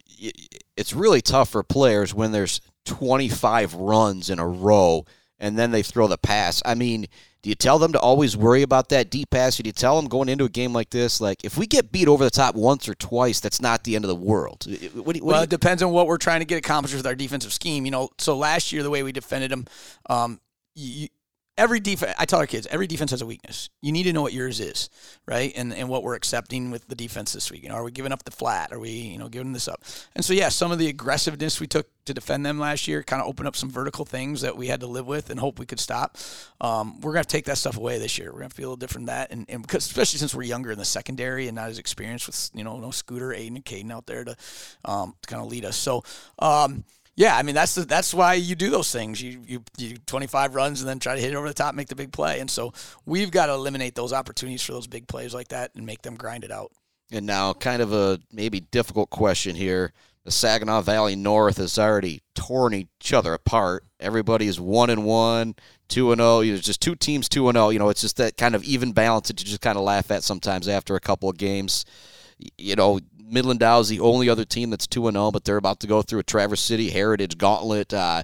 it's 0.76 0.94
really 0.94 1.21
tough 1.21 1.50
for 1.50 1.62
players 1.62 2.14
when 2.14 2.32
there's 2.32 2.61
25 2.87 3.75
runs 3.75 4.30
in 4.30 4.38
a 4.38 4.47
row, 4.47 5.04
and 5.43 5.59
then 5.59 5.71
they 5.73 5.83
throw 5.83 6.07
the 6.07 6.17
pass. 6.17 6.63
I 6.65 6.75
mean 6.75 7.09
do 7.43 7.49
you 7.49 7.57
tell 7.57 7.81
them 7.81 7.93
to 7.93 7.99
always 7.99 8.37
worry 8.37 8.63
about 8.63 8.89
that 8.91 9.11
deep 9.11 9.31
pass? 9.31 9.57
Do 9.57 9.65
you 9.67 9.73
tell 9.73 9.97
them 9.97 10.09
going 10.09 10.29
into 10.29 10.45
a 10.45 10.49
game 10.49 10.73
like 10.73 10.91
this, 10.91 11.21
like 11.21 11.45
if 11.45 11.59
we 11.59 11.67
get 11.67 11.91
beat 11.91 12.07
over 12.07 12.23
the 12.23 12.31
top 12.31 12.55
once 12.55 12.89
or 12.89 12.95
twice, 12.95 13.41
that's 13.41 13.61
not 13.61 13.83
the 13.83 13.97
end 13.97 14.05
of 14.05 14.09
the 14.09 14.15
world? 14.15 14.65
What 14.95 15.05
what 15.05 15.23
well, 15.23 15.37
you... 15.39 15.43
it 15.43 15.51
depends 15.51 15.83
on 15.83 15.91
what 15.91 16.07
we're 16.07 16.19
trying 16.19 16.39
to 16.39 16.47
get 16.47 16.59
accomplished 16.59 16.95
with 16.95 17.07
our 17.07 17.17
defensive 17.17 17.53
scheme. 17.53 17.85
You 17.85 17.91
know, 17.91 18.11
so 18.19 18.37
last 18.37 18.73
year 18.73 18.85
the 18.85 18.91
way 18.91 19.03
we 19.03 19.11
defended 19.11 19.51
them, 19.51 19.67
um, 20.09 20.41
you, 20.77 21.09
every 21.59 21.80
defense 21.80 22.14
I 22.18 22.25
tell 22.25 22.38
our 22.38 22.47
kids 22.47 22.66
every 22.71 22.87
defense 22.87 23.11
has 23.11 23.23
a 23.23 23.26
weakness. 23.26 23.71
You 23.80 23.92
need 23.92 24.04
to 24.04 24.12
know 24.12 24.23
what 24.23 24.32
yours 24.32 24.61
is, 24.61 24.88
right? 25.26 25.52
And 25.54 25.73
and 25.73 25.88
what 25.88 26.02
we're 26.02 26.14
accepting 26.14 26.71
with 26.71 26.87
the 26.88 26.94
defense 26.94 27.32
this 27.32 27.50
week. 27.50 27.62
You 27.62 27.68
know, 27.68 27.75
are 27.75 27.85
we 27.85 27.90
giving 27.90 28.12
up 28.12 28.25
the 28.25 28.30
flat? 28.30 28.73
Are 28.73 28.78
we 28.78 28.90
you 28.90 29.18
know 29.18 29.28
giving 29.28 29.52
this 29.52 29.68
up? 29.68 29.82
And 30.14 30.25
so 30.25 30.32
yeah, 30.32 30.49
some 30.49 30.73
of 30.73 30.78
the 30.78 30.88
aggressiveness 30.88 31.61
we 31.61 31.66
took 31.66 31.88
to 32.04 32.14
defend 32.14 32.44
them 32.44 32.59
last 32.59 32.88
year 32.88 33.02
kind 33.02 33.23
of 33.23 33.28
opened 33.28 33.47
up 33.47 33.54
some 33.54 33.71
vertical 33.71 34.04
things 34.04 34.40
that 34.40 34.56
we 34.56 34.66
had 34.66 34.80
to 34.80 34.87
live 34.87 35.06
with 35.06 35.30
and 35.30 35.38
hope 35.38 35.59
we 35.59 35.66
could 35.66 35.80
stop. 35.80 36.16
Um, 36.61 37.00
we're 37.00 37.12
gonna 37.12 37.25
take 37.25 37.44
that 37.47 37.59
stuff 37.59 37.76
away 37.76 37.99
this 37.99 38.18
year. 38.18 38.32
We're 38.32 38.40
gonna 38.40 38.50
feel 38.50 38.68
a 38.68 38.71
little 38.71 38.76
different 38.76 39.06
than 39.06 39.16
that, 39.16 39.30
and, 39.30 39.47
and 39.49 39.62
because 39.62 39.87
especially 39.87 40.18
since 40.18 40.35
we're 40.35 40.42
younger 40.42 40.73
in 40.73 40.78
the 40.78 40.85
secondary 40.85 41.49
and 41.49 41.54
not 41.54 41.68
as 41.68 41.78
experienced 41.78 42.26
with 42.26 42.50
you 42.54 42.64
know 42.64 42.78
no 42.78 42.90
Scooter, 42.90 43.28
Aiden, 43.28 43.56
and 43.56 43.64
Caden 43.64 43.92
out 43.92 44.06
there 44.06 44.25
to 44.25 44.37
um, 44.85 45.14
to 45.23 45.28
kind 45.28 45.42
of 45.42 45.49
lead 45.49 45.64
us. 45.64 45.76
So. 45.76 46.02
Um, 46.38 46.85
yeah, 47.14 47.37
I 47.37 47.42
mean 47.42 47.54
that's 47.54 47.75
the, 47.75 47.83
that's 47.83 48.14
why 48.14 48.35
you 48.35 48.54
do 48.54 48.71
those 48.71 48.90
things. 48.90 49.21
You, 49.23 49.42
you 49.47 49.64
you 49.76 49.97
25 50.07 50.54
runs 50.54 50.81
and 50.81 50.88
then 50.88 50.99
try 50.99 51.14
to 51.14 51.21
hit 51.21 51.33
it 51.33 51.37
over 51.37 51.49
the 51.49 51.54
top, 51.54 51.75
make 51.75 51.88
the 51.88 51.95
big 51.95 52.12
play. 52.12 52.40
And 52.40 52.50
so 52.50 52.73
we've 53.04 53.31
got 53.31 53.47
to 53.47 53.52
eliminate 53.52 53.95
those 53.95 54.12
opportunities 54.12 54.62
for 54.62 54.73
those 54.73 54.87
big 54.87 55.07
plays 55.09 55.35
like 55.35 55.49
that 55.49 55.73
and 55.75 55.85
make 55.85 56.02
them 56.02 56.14
grind 56.14 56.45
it 56.45 56.50
out. 56.50 56.73
And 57.11 57.26
now, 57.26 57.52
kind 57.52 57.83
of 57.83 57.92
a 57.92 58.19
maybe 58.33 58.61
difficult 58.61 59.11
question 59.11 59.54
here. 59.54 59.92
The 60.25 60.31
Saginaw 60.31 60.83
Valley 60.83 61.16
North 61.16 61.57
has 61.59 61.78
already 61.78 62.23
torn 62.35 62.75
each 62.75 63.12
other 63.12 63.35
apart. 63.35 63.85
Everybody 64.00 64.47
is 64.47 64.61
one 64.61 64.88
and 64.88 65.04
one, 65.04 65.57
two 65.88 66.12
and 66.12 66.21
zero. 66.21 66.37
Oh. 66.37 66.40
It's 66.40 66.64
just 66.64 66.81
two 66.81 66.95
teams, 66.95 67.28
two 67.28 67.49
and 67.49 67.57
zero. 67.57 67.71
You 67.71 67.81
know, 67.81 67.88
it's 67.88 68.00
just 68.00 68.16
that 68.16 68.37
kind 68.37 68.54
of 68.54 68.64
even 68.64 68.92
balance 68.92 69.28
that 69.28 69.40
you 69.40 69.47
just 69.47 69.61
kind 69.61 69.76
of 69.76 69.85
laugh 69.85 70.11
at 70.11 70.23
sometimes 70.23 70.69
after 70.69 70.95
a 70.95 71.00
couple 71.00 71.28
of 71.28 71.37
games. 71.37 71.85
You 72.57 72.76
know, 72.76 73.00
Midland 73.25 73.61
Dow 73.61 73.81
is 73.81 73.88
the 73.88 74.00
only 74.00 74.29
other 74.29 74.45
team 74.45 74.71
that's 74.71 74.87
2 74.87 75.11
0, 75.11 75.31
but 75.31 75.45
they're 75.45 75.57
about 75.57 75.81
to 75.81 75.87
go 75.87 76.02
through 76.02 76.21
a 76.21 76.25
Traverse 76.25 76.61
City 76.61 76.91
Heritage 76.91 77.38
Gauntlet. 77.38 77.95
Uh, 77.95 78.23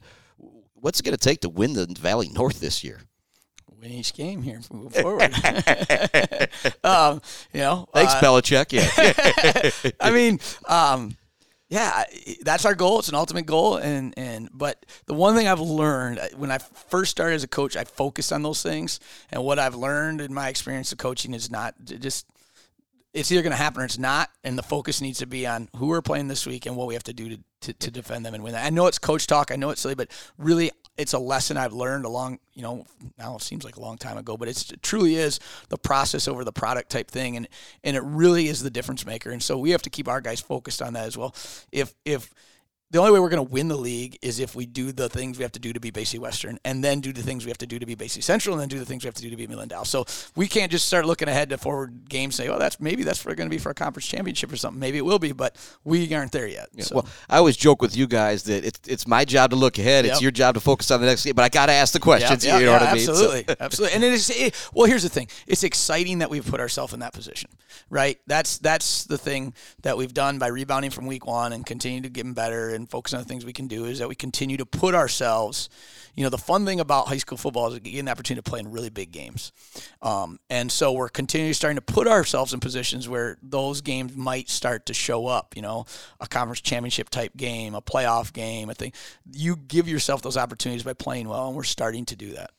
what's 0.74 1.00
it 1.00 1.04
going 1.04 1.16
to 1.16 1.22
take 1.22 1.40
to 1.40 1.48
win 1.48 1.74
the 1.74 1.86
Valley 1.98 2.28
North 2.28 2.60
this 2.60 2.84
year? 2.84 3.00
in 3.82 3.92
each 3.92 4.14
game 4.14 4.42
here 4.42 4.60
moving 4.72 5.02
forward. 5.02 5.32
um, 6.84 7.22
you 7.52 7.60
know, 7.60 7.88
Thanks, 7.92 8.14
uh, 8.14 8.20
Belichick. 8.20 8.72
Yeah. 8.72 9.92
I 10.00 10.10
mean, 10.10 10.40
um, 10.66 11.16
yeah, 11.68 12.04
that's 12.42 12.64
our 12.64 12.74
goal. 12.74 12.98
It's 12.98 13.08
an 13.08 13.14
ultimate 13.14 13.46
goal, 13.46 13.76
and 13.76 14.14
and 14.16 14.48
but 14.52 14.84
the 15.06 15.14
one 15.14 15.34
thing 15.34 15.46
I've 15.46 15.60
learned 15.60 16.18
uh, 16.18 16.28
when 16.36 16.50
I 16.50 16.58
first 16.58 17.10
started 17.10 17.34
as 17.34 17.44
a 17.44 17.48
coach, 17.48 17.76
I 17.76 17.84
focused 17.84 18.32
on 18.32 18.42
those 18.42 18.62
things, 18.62 19.00
and 19.30 19.44
what 19.44 19.58
I've 19.58 19.74
learned 19.74 20.20
in 20.20 20.32
my 20.32 20.48
experience 20.48 20.92
of 20.92 20.98
coaching 20.98 21.34
is 21.34 21.50
not 21.50 21.74
just 21.84 22.26
it's 23.14 23.32
either 23.32 23.42
going 23.42 23.52
to 23.52 23.56
happen 23.56 23.82
or 23.82 23.84
it's 23.84 23.98
not, 23.98 24.30
and 24.44 24.58
the 24.58 24.62
focus 24.62 25.00
needs 25.00 25.18
to 25.18 25.26
be 25.26 25.46
on 25.46 25.68
who 25.76 25.86
we're 25.86 26.02
playing 26.02 26.28
this 26.28 26.46
week 26.46 26.66
and 26.66 26.76
what 26.76 26.86
we 26.86 26.94
have 26.94 27.04
to 27.04 27.12
do 27.12 27.30
to, 27.30 27.38
to, 27.62 27.72
to 27.72 27.90
defend 27.90 28.24
them 28.24 28.34
and 28.34 28.44
win 28.44 28.52
that. 28.52 28.64
I 28.64 28.70
know 28.70 28.86
it's 28.86 28.98
coach 28.98 29.26
talk, 29.26 29.50
I 29.50 29.56
know 29.56 29.70
it's 29.70 29.80
silly, 29.80 29.94
but 29.94 30.10
really 30.36 30.70
it's 30.98 31.12
a 31.12 31.18
lesson 31.18 31.56
I've 31.56 31.72
learned 31.72 32.04
along, 32.04 32.40
you 32.54 32.62
know, 32.62 32.84
now 33.18 33.36
it 33.36 33.42
seems 33.42 33.64
like 33.64 33.76
a 33.76 33.80
long 33.80 33.96
time 33.96 34.18
ago, 34.18 34.36
but 34.36 34.48
it's, 34.48 34.70
it 34.70 34.82
truly 34.82 35.14
is 35.14 35.40
the 35.68 35.78
process 35.78 36.28
over 36.28 36.44
the 36.44 36.52
product 36.52 36.90
type 36.90 37.10
thing, 37.10 37.36
and 37.36 37.48
and 37.84 37.96
it 37.96 38.02
really 38.02 38.48
is 38.48 38.62
the 38.62 38.70
difference 38.70 39.06
maker. 39.06 39.30
And 39.30 39.42
so 39.42 39.56
we 39.58 39.70
have 39.70 39.82
to 39.82 39.90
keep 39.90 40.08
our 40.08 40.20
guys 40.20 40.40
focused 40.40 40.82
on 40.82 40.94
that 40.94 41.06
as 41.06 41.16
well. 41.16 41.34
If 41.70 41.94
if 42.04 42.34
the 42.90 42.98
only 42.98 43.12
way 43.12 43.20
we're 43.20 43.28
going 43.28 43.44
to 43.44 43.52
win 43.52 43.68
the 43.68 43.76
league 43.76 44.18
is 44.22 44.40
if 44.40 44.54
we 44.54 44.64
do 44.64 44.92
the 44.92 45.08
things 45.08 45.36
we 45.36 45.42
have 45.42 45.52
to 45.52 45.60
do 45.60 45.74
to 45.74 45.80
Bay 45.80 46.04
City 46.04 46.18
Western, 46.18 46.58
and 46.64 46.82
then 46.82 47.00
do 47.00 47.12
the 47.12 47.22
things 47.22 47.44
we 47.44 47.50
have 47.50 47.58
to 47.58 47.66
do 47.66 47.78
to 47.78 47.84
Bay 47.84 48.08
City 48.08 48.22
Central, 48.22 48.54
and 48.54 48.62
then 48.62 48.68
do 48.68 48.78
the 48.78 48.86
things 48.86 49.04
we 49.04 49.08
have 49.08 49.14
to 49.14 49.22
do 49.22 49.28
to 49.28 49.36
be 49.36 49.46
Midland 49.46 49.70
Dow. 49.70 49.82
So 49.82 50.06
we 50.36 50.48
can't 50.48 50.72
just 50.72 50.86
start 50.86 51.04
looking 51.04 51.28
ahead 51.28 51.50
to 51.50 51.58
forward 51.58 52.08
games, 52.08 52.36
say, 52.36 52.48
"Oh, 52.48 52.58
that's 52.58 52.80
maybe 52.80 53.02
that's 53.02 53.22
going 53.22 53.36
to 53.36 53.48
be 53.48 53.58
for 53.58 53.70
a 53.70 53.74
conference 53.74 54.06
championship 54.06 54.50
or 54.50 54.56
something." 54.56 54.80
Maybe 54.80 54.96
it 54.96 55.04
will 55.04 55.18
be, 55.18 55.32
but 55.32 55.56
we 55.84 56.14
aren't 56.14 56.32
there 56.32 56.46
yet. 56.46 56.68
Yeah, 56.72 56.84
so. 56.84 56.94
Well, 56.96 57.08
I 57.28 57.36
always 57.36 57.56
joke 57.56 57.82
with 57.82 57.94
you 57.94 58.06
guys 58.06 58.44
that 58.44 58.64
it's 58.64 58.80
it's 58.86 59.06
my 59.06 59.24
job 59.24 59.50
to 59.50 59.56
look 59.56 59.78
ahead. 59.78 60.06
It's 60.06 60.22
your 60.22 60.30
job 60.30 60.54
to 60.54 60.60
focus 60.60 60.90
on 60.90 61.00
the 61.00 61.06
next 61.06 61.24
game. 61.24 61.34
But 61.34 61.44
I 61.44 61.50
got 61.50 61.66
to 61.66 61.72
ask 61.72 61.92
the 61.92 62.00
questions. 62.00 62.44
Yeah, 62.44 62.58
you 62.58 62.66
know 62.66 62.72
yeah, 62.72 62.78
what 62.80 62.88
I 62.88 62.94
mean? 62.94 63.04
So- 63.04 63.12
Absolutely, 63.12 63.56
absolutely. 63.60 63.94
And 63.96 64.04
it 64.04 64.12
is 64.12 64.30
it, 64.30 64.70
well. 64.72 64.86
Here's 64.86 65.02
the 65.02 65.08
thing: 65.10 65.28
it's 65.46 65.62
exciting 65.62 66.18
that 66.18 66.30
we've 66.30 66.46
put 66.46 66.60
ourselves 66.60 66.94
in 66.94 67.00
that 67.00 67.12
position, 67.12 67.50
right? 67.90 68.18
That's 68.26 68.56
that's 68.58 69.04
the 69.04 69.18
thing 69.18 69.52
that 69.82 69.98
we've 69.98 70.14
done 70.14 70.38
by 70.38 70.46
rebounding 70.46 70.90
from 70.90 71.06
week 71.06 71.26
one 71.26 71.52
and 71.52 71.66
continuing 71.66 72.04
to 72.04 72.08
get 72.08 72.34
better 72.34 72.77
and 72.78 72.90
focus 72.90 73.14
on 73.14 73.20
the 73.20 73.26
things 73.26 73.44
we 73.44 73.52
can 73.52 73.66
do. 73.66 73.84
Is 73.84 73.98
that 73.98 74.08
we 74.08 74.14
continue 74.14 74.56
to 74.56 74.66
put 74.66 74.94
ourselves. 74.94 75.68
You 76.14 76.24
know, 76.24 76.30
the 76.30 76.38
fun 76.38 76.64
thing 76.64 76.80
about 76.80 77.08
high 77.08 77.18
school 77.18 77.38
football 77.38 77.72
is 77.72 77.78
getting 77.78 78.06
the 78.06 78.10
opportunity 78.10 78.42
to 78.42 78.50
play 78.50 78.58
in 78.58 78.72
really 78.72 78.90
big 78.90 79.12
games, 79.12 79.52
um, 80.02 80.40
and 80.50 80.72
so 80.72 80.92
we're 80.92 81.08
continually 81.08 81.52
starting 81.52 81.76
to 81.76 81.82
put 81.82 82.08
ourselves 82.08 82.52
in 82.52 82.60
positions 82.60 83.08
where 83.08 83.36
those 83.42 83.80
games 83.80 84.16
might 84.16 84.48
start 84.48 84.86
to 84.86 84.94
show 84.94 85.26
up. 85.26 85.54
You 85.54 85.62
know, 85.62 85.84
a 86.20 86.26
conference 86.26 86.60
championship 86.60 87.10
type 87.10 87.36
game, 87.36 87.74
a 87.74 87.82
playoff 87.82 88.32
game, 88.32 88.70
a 88.70 88.74
thing. 88.74 88.92
You 89.32 89.56
give 89.56 89.88
yourself 89.88 90.22
those 90.22 90.36
opportunities 90.36 90.82
by 90.82 90.94
playing 90.94 91.28
well, 91.28 91.48
and 91.48 91.56
we're 91.56 91.62
starting 91.64 92.04
to 92.06 92.16
do 92.16 92.32
that. 92.32 92.50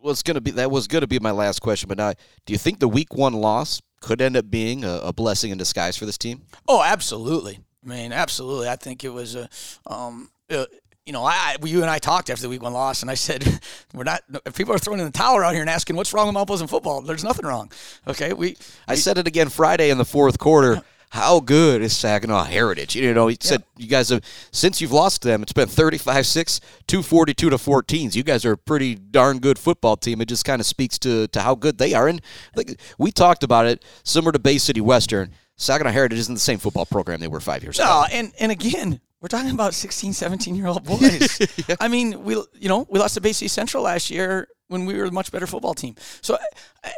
was 0.00 0.22
going 0.22 0.36
to 0.36 0.40
be 0.40 0.52
that 0.52 0.70
was 0.70 0.86
going 0.86 1.02
to 1.02 1.06
be 1.06 1.18
my 1.18 1.32
last 1.32 1.60
question. 1.60 1.88
But 1.88 1.98
now, 1.98 2.12
do 2.44 2.52
you 2.52 2.58
think 2.58 2.80
the 2.80 2.88
week 2.88 3.14
one 3.14 3.34
loss 3.34 3.82
could 4.00 4.20
end 4.20 4.36
up 4.36 4.50
being 4.50 4.84
a, 4.84 4.98
a 5.04 5.12
blessing 5.12 5.50
in 5.50 5.58
disguise 5.58 5.96
for 5.96 6.06
this 6.06 6.18
team? 6.18 6.42
Oh, 6.68 6.82
absolutely. 6.82 7.60
I 7.86 7.88
mean, 7.88 8.12
absolutely. 8.12 8.68
I 8.68 8.76
think 8.76 9.04
it 9.04 9.10
was 9.10 9.36
a, 9.36 9.48
um, 9.86 10.30
uh, 10.50 10.66
you 11.04 11.12
know, 11.12 11.24
I, 11.24 11.56
you 11.64 11.82
and 11.82 11.90
I 11.90 11.98
talked 11.98 12.30
after 12.30 12.42
the 12.42 12.48
week 12.48 12.62
one 12.62 12.72
loss, 12.72 13.02
and 13.02 13.10
I 13.10 13.14
said, 13.14 13.60
we're 13.94 14.04
not. 14.04 14.22
If 14.44 14.56
people 14.56 14.74
are 14.74 14.78
throwing 14.78 14.98
in 14.98 15.06
the 15.06 15.12
towel 15.12 15.40
out 15.42 15.52
here 15.52 15.60
and 15.60 15.70
asking 15.70 15.94
what's 15.94 16.12
wrong 16.12 16.26
with 16.26 16.34
Mount 16.34 16.48
Pleasant 16.48 16.68
football, 16.68 17.00
there's 17.00 17.22
nothing 17.22 17.46
wrong. 17.46 17.70
Okay, 18.08 18.32
we. 18.32 18.56
I 18.88 18.96
said 18.96 19.16
it 19.16 19.28
again 19.28 19.48
Friday 19.48 19.90
in 19.90 19.98
the 19.98 20.04
fourth 20.04 20.38
quarter. 20.38 20.82
How 21.10 21.38
good 21.38 21.82
is 21.82 21.96
Saginaw 21.96 22.44
Heritage? 22.44 22.96
You 22.96 23.14
know, 23.14 23.28
he 23.28 23.38
said 23.40 23.62
you 23.76 23.86
guys 23.86 24.08
have 24.08 24.24
since 24.50 24.80
you've 24.80 24.92
lost 24.92 25.22
them, 25.22 25.40
it's 25.40 25.52
been 25.52 25.68
35-6, 25.68 26.60
242 26.88 27.50
to 27.50 27.56
14. 27.56 28.10
You 28.12 28.24
guys 28.24 28.44
are 28.44 28.52
a 28.52 28.58
pretty 28.58 28.96
darn 28.96 29.38
good 29.38 29.56
football 29.56 29.96
team. 29.96 30.20
It 30.20 30.26
just 30.26 30.44
kind 30.44 30.60
of 30.60 30.66
speaks 30.66 30.98
to 30.98 31.28
to 31.28 31.40
how 31.40 31.54
good 31.54 31.78
they 31.78 31.94
are. 31.94 32.08
And 32.08 32.20
like 32.56 32.80
we 32.98 33.12
talked 33.12 33.44
about 33.44 33.66
it, 33.66 33.84
similar 34.02 34.32
to 34.32 34.40
Bay 34.40 34.58
City 34.58 34.80
Western, 34.80 35.30
Saginaw 35.56 35.90
Heritage 35.90 36.18
isn't 36.18 36.34
the 36.34 36.40
same 36.40 36.58
football 36.58 36.86
program 36.86 37.20
they 37.20 37.28
were 37.28 37.40
five 37.40 37.62
years 37.62 37.78
ago. 37.78 37.86
No, 37.86 38.06
and 38.12 38.32
and 38.38 38.52
again, 38.52 39.00
we're 39.20 39.28
talking 39.28 39.50
about 39.50 39.74
16, 39.74 40.12
17 40.12 40.54
year 40.54 40.66
old 40.66 40.84
boys. 40.84 41.40
I 41.80 41.88
mean, 41.88 42.24
we 42.24 42.34
you 42.54 42.68
know 42.68 42.86
we 42.90 42.98
lost 42.98 43.14
to 43.14 43.20
Bay 43.20 43.32
City 43.32 43.48
Central 43.48 43.82
last 43.82 44.10
year 44.10 44.48
when 44.68 44.86
we 44.86 44.94
were 44.94 45.04
a 45.04 45.12
much 45.12 45.32
better 45.32 45.46
football 45.46 45.74
team. 45.74 45.94
So 46.20 46.38
I, 46.84 46.92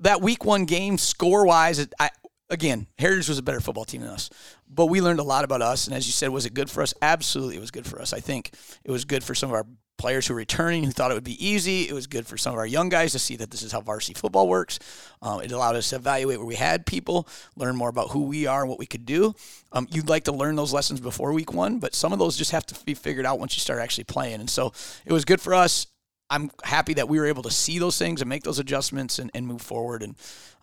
that 0.00 0.20
week 0.20 0.44
one 0.44 0.66
game 0.66 0.98
score 0.98 1.46
wise, 1.46 1.86
I 1.98 2.10
again 2.50 2.86
Heritage 2.98 3.28
was 3.28 3.38
a 3.38 3.42
better 3.42 3.60
football 3.60 3.84
team 3.86 4.02
than 4.02 4.10
us, 4.10 4.28
but 4.68 4.86
we 4.86 5.00
learned 5.00 5.20
a 5.20 5.24
lot 5.24 5.44
about 5.44 5.62
us. 5.62 5.86
And 5.86 5.96
as 5.96 6.06
you 6.06 6.12
said, 6.12 6.28
was 6.28 6.44
it 6.44 6.52
good 6.52 6.70
for 6.70 6.82
us? 6.82 6.92
Absolutely, 7.00 7.56
it 7.56 7.60
was 7.60 7.70
good 7.70 7.86
for 7.86 8.00
us. 8.00 8.12
I 8.12 8.20
think 8.20 8.52
it 8.84 8.90
was 8.90 9.04
good 9.06 9.24
for 9.24 9.34
some 9.34 9.48
of 9.48 9.54
our 9.54 9.66
players 9.98 10.26
who 10.26 10.34
were 10.34 10.38
returning 10.38 10.84
who 10.84 10.90
thought 10.90 11.10
it 11.10 11.14
would 11.14 11.24
be 11.24 11.44
easy. 11.44 11.88
It 11.88 11.92
was 11.92 12.06
good 12.06 12.26
for 12.26 12.38
some 12.38 12.54
of 12.54 12.58
our 12.58 12.66
young 12.66 12.88
guys 12.88 13.12
to 13.12 13.18
see 13.18 13.36
that 13.36 13.50
this 13.50 13.62
is 13.62 13.72
how 13.72 13.80
varsity 13.80 14.14
football 14.14 14.48
works. 14.48 14.78
Um, 15.20 15.42
it 15.42 15.52
allowed 15.52 15.76
us 15.76 15.90
to 15.90 15.96
evaluate 15.96 16.38
where 16.38 16.46
we 16.46 16.54
had 16.54 16.86
people, 16.86 17.28
learn 17.56 17.76
more 17.76 17.88
about 17.90 18.10
who 18.10 18.24
we 18.24 18.46
are 18.46 18.60
and 18.62 18.70
what 18.70 18.78
we 18.78 18.86
could 18.86 19.04
do. 19.04 19.34
Um, 19.72 19.86
you'd 19.90 20.08
like 20.08 20.24
to 20.24 20.32
learn 20.32 20.56
those 20.56 20.72
lessons 20.72 21.00
before 21.00 21.32
week 21.32 21.52
one, 21.52 21.78
but 21.78 21.94
some 21.94 22.12
of 22.12 22.18
those 22.18 22.36
just 22.36 22.52
have 22.52 22.64
to 22.66 22.84
be 22.84 22.94
figured 22.94 23.26
out 23.26 23.38
once 23.38 23.56
you 23.56 23.60
start 23.60 23.80
actually 23.80 24.04
playing. 24.04 24.40
And 24.40 24.48
so 24.48 24.72
it 25.04 25.12
was 25.12 25.24
good 25.24 25.40
for 25.40 25.52
us. 25.52 25.86
I'm 26.30 26.50
happy 26.62 26.94
that 26.94 27.08
we 27.08 27.18
were 27.18 27.26
able 27.26 27.42
to 27.44 27.50
see 27.50 27.78
those 27.78 27.98
things 27.98 28.20
and 28.20 28.28
make 28.28 28.42
those 28.42 28.58
adjustments 28.58 29.18
and, 29.18 29.30
and 29.34 29.46
move 29.46 29.62
forward. 29.62 30.02
And 30.02 30.14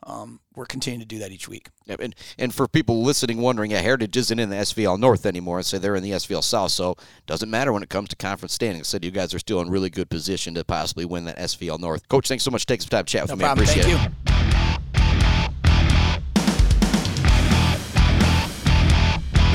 um, 0.04 0.40
we're 0.56 0.68
continuing 0.68 1.00
to 1.00 1.06
do 1.08 1.20
that 1.20 1.32
each 1.32 1.48
week. 1.50 1.70
Yep, 1.88 2.00
and 2.00 2.16
and 2.38 2.54
for 2.54 2.68
people 2.68 3.02
listening, 3.02 3.40
wondering, 3.42 3.72
yeah, 3.72 3.82
Heritage 3.82 4.16
isn't 4.18 4.38
in 4.40 4.50
the 4.52 4.58
SVL 4.58 5.00
North 5.00 5.26
anymore. 5.26 5.58
I 5.58 5.62
say 5.62 5.80
they're 5.80 5.96
in 5.96 6.04
the 6.04 6.12
SVL 6.12 6.44
South, 6.44 6.72
so 6.72 6.96
doesn't 7.26 7.50
matter 7.50 7.74
when 7.74 7.82
it 7.82 7.90
comes 7.90 8.10
to 8.10 8.16
conference 8.16 8.54
standings. 8.54 8.88
I 8.88 8.90
said 8.92 9.06
you 9.06 9.12
guys 9.12 9.34
are 9.34 9.40
still 9.40 9.62
in 9.62 9.70
really 9.70 9.90
good 9.90 10.10
position 10.10 10.54
to 10.56 10.64
possibly 10.64 11.06
win 11.06 11.26
that 11.26 11.38
SVL 11.40 11.80
North. 11.80 12.08
Coach, 12.10 12.28
thanks 12.28 12.44
so 12.44 12.52
much 12.52 12.62
for 12.64 12.68
taking 12.68 12.82
some 12.82 12.90
time 12.90 13.06
to 13.06 13.12
chat 13.12 13.24
with 13.24 13.32
No 13.32 13.36
me. 13.38 13.46
I 13.46 13.48
problem. 13.48 13.64
appreciate 13.66 13.86
Thank 13.92 14.06
it. 14.06 14.12
you. 14.12 14.25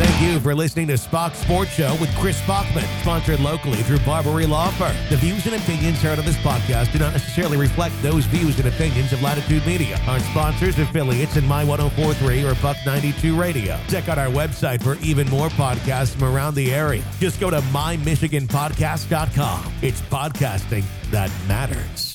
Thank 0.00 0.22
you 0.22 0.40
for 0.40 0.54
listening 0.54 0.86
to 0.86 0.96
Spach's 0.96 1.40
Sports 1.40 1.72
Show 1.72 1.94
with 2.00 2.08
Chris 2.16 2.40
Spachman, 2.40 2.86
sponsored 3.02 3.38
locally 3.38 3.82
through 3.82 3.98
Barbary 3.98 4.46
Law 4.46 4.70
Firm. 4.70 4.96
The 5.10 5.16
views 5.16 5.44
and 5.44 5.54
opinions 5.54 6.00
heard 6.00 6.18
on 6.18 6.24
this 6.24 6.38
podcast 6.38 6.92
do 6.92 6.98
not 6.98 7.12
necessarily 7.12 7.58
reflect 7.58 7.94
those 8.00 8.24
views 8.24 8.58
and 8.58 8.66
opinions 8.66 9.12
of 9.12 9.20
Latitude 9.20 9.66
Media, 9.66 10.00
our 10.08 10.18
sponsors, 10.20 10.78
affiliates, 10.78 11.36
and 11.36 11.46
My 11.46 11.64
1043 11.64 12.46
or 12.46 12.54
Buck 12.62 12.78
92 12.86 13.38
Radio. 13.38 13.78
Check 13.88 14.08
out 14.08 14.16
our 14.16 14.28
website 14.28 14.82
for 14.82 14.96
even 15.04 15.28
more 15.28 15.50
podcasts 15.50 16.14
from 16.14 16.34
around 16.34 16.54
the 16.54 16.72
area. 16.72 17.04
Just 17.18 17.38
go 17.38 17.50
to 17.50 17.60
mymichiganpodcast.com. 17.60 19.72
It's 19.82 20.00
podcasting 20.00 20.84
that 21.10 21.30
matters. 21.46 22.09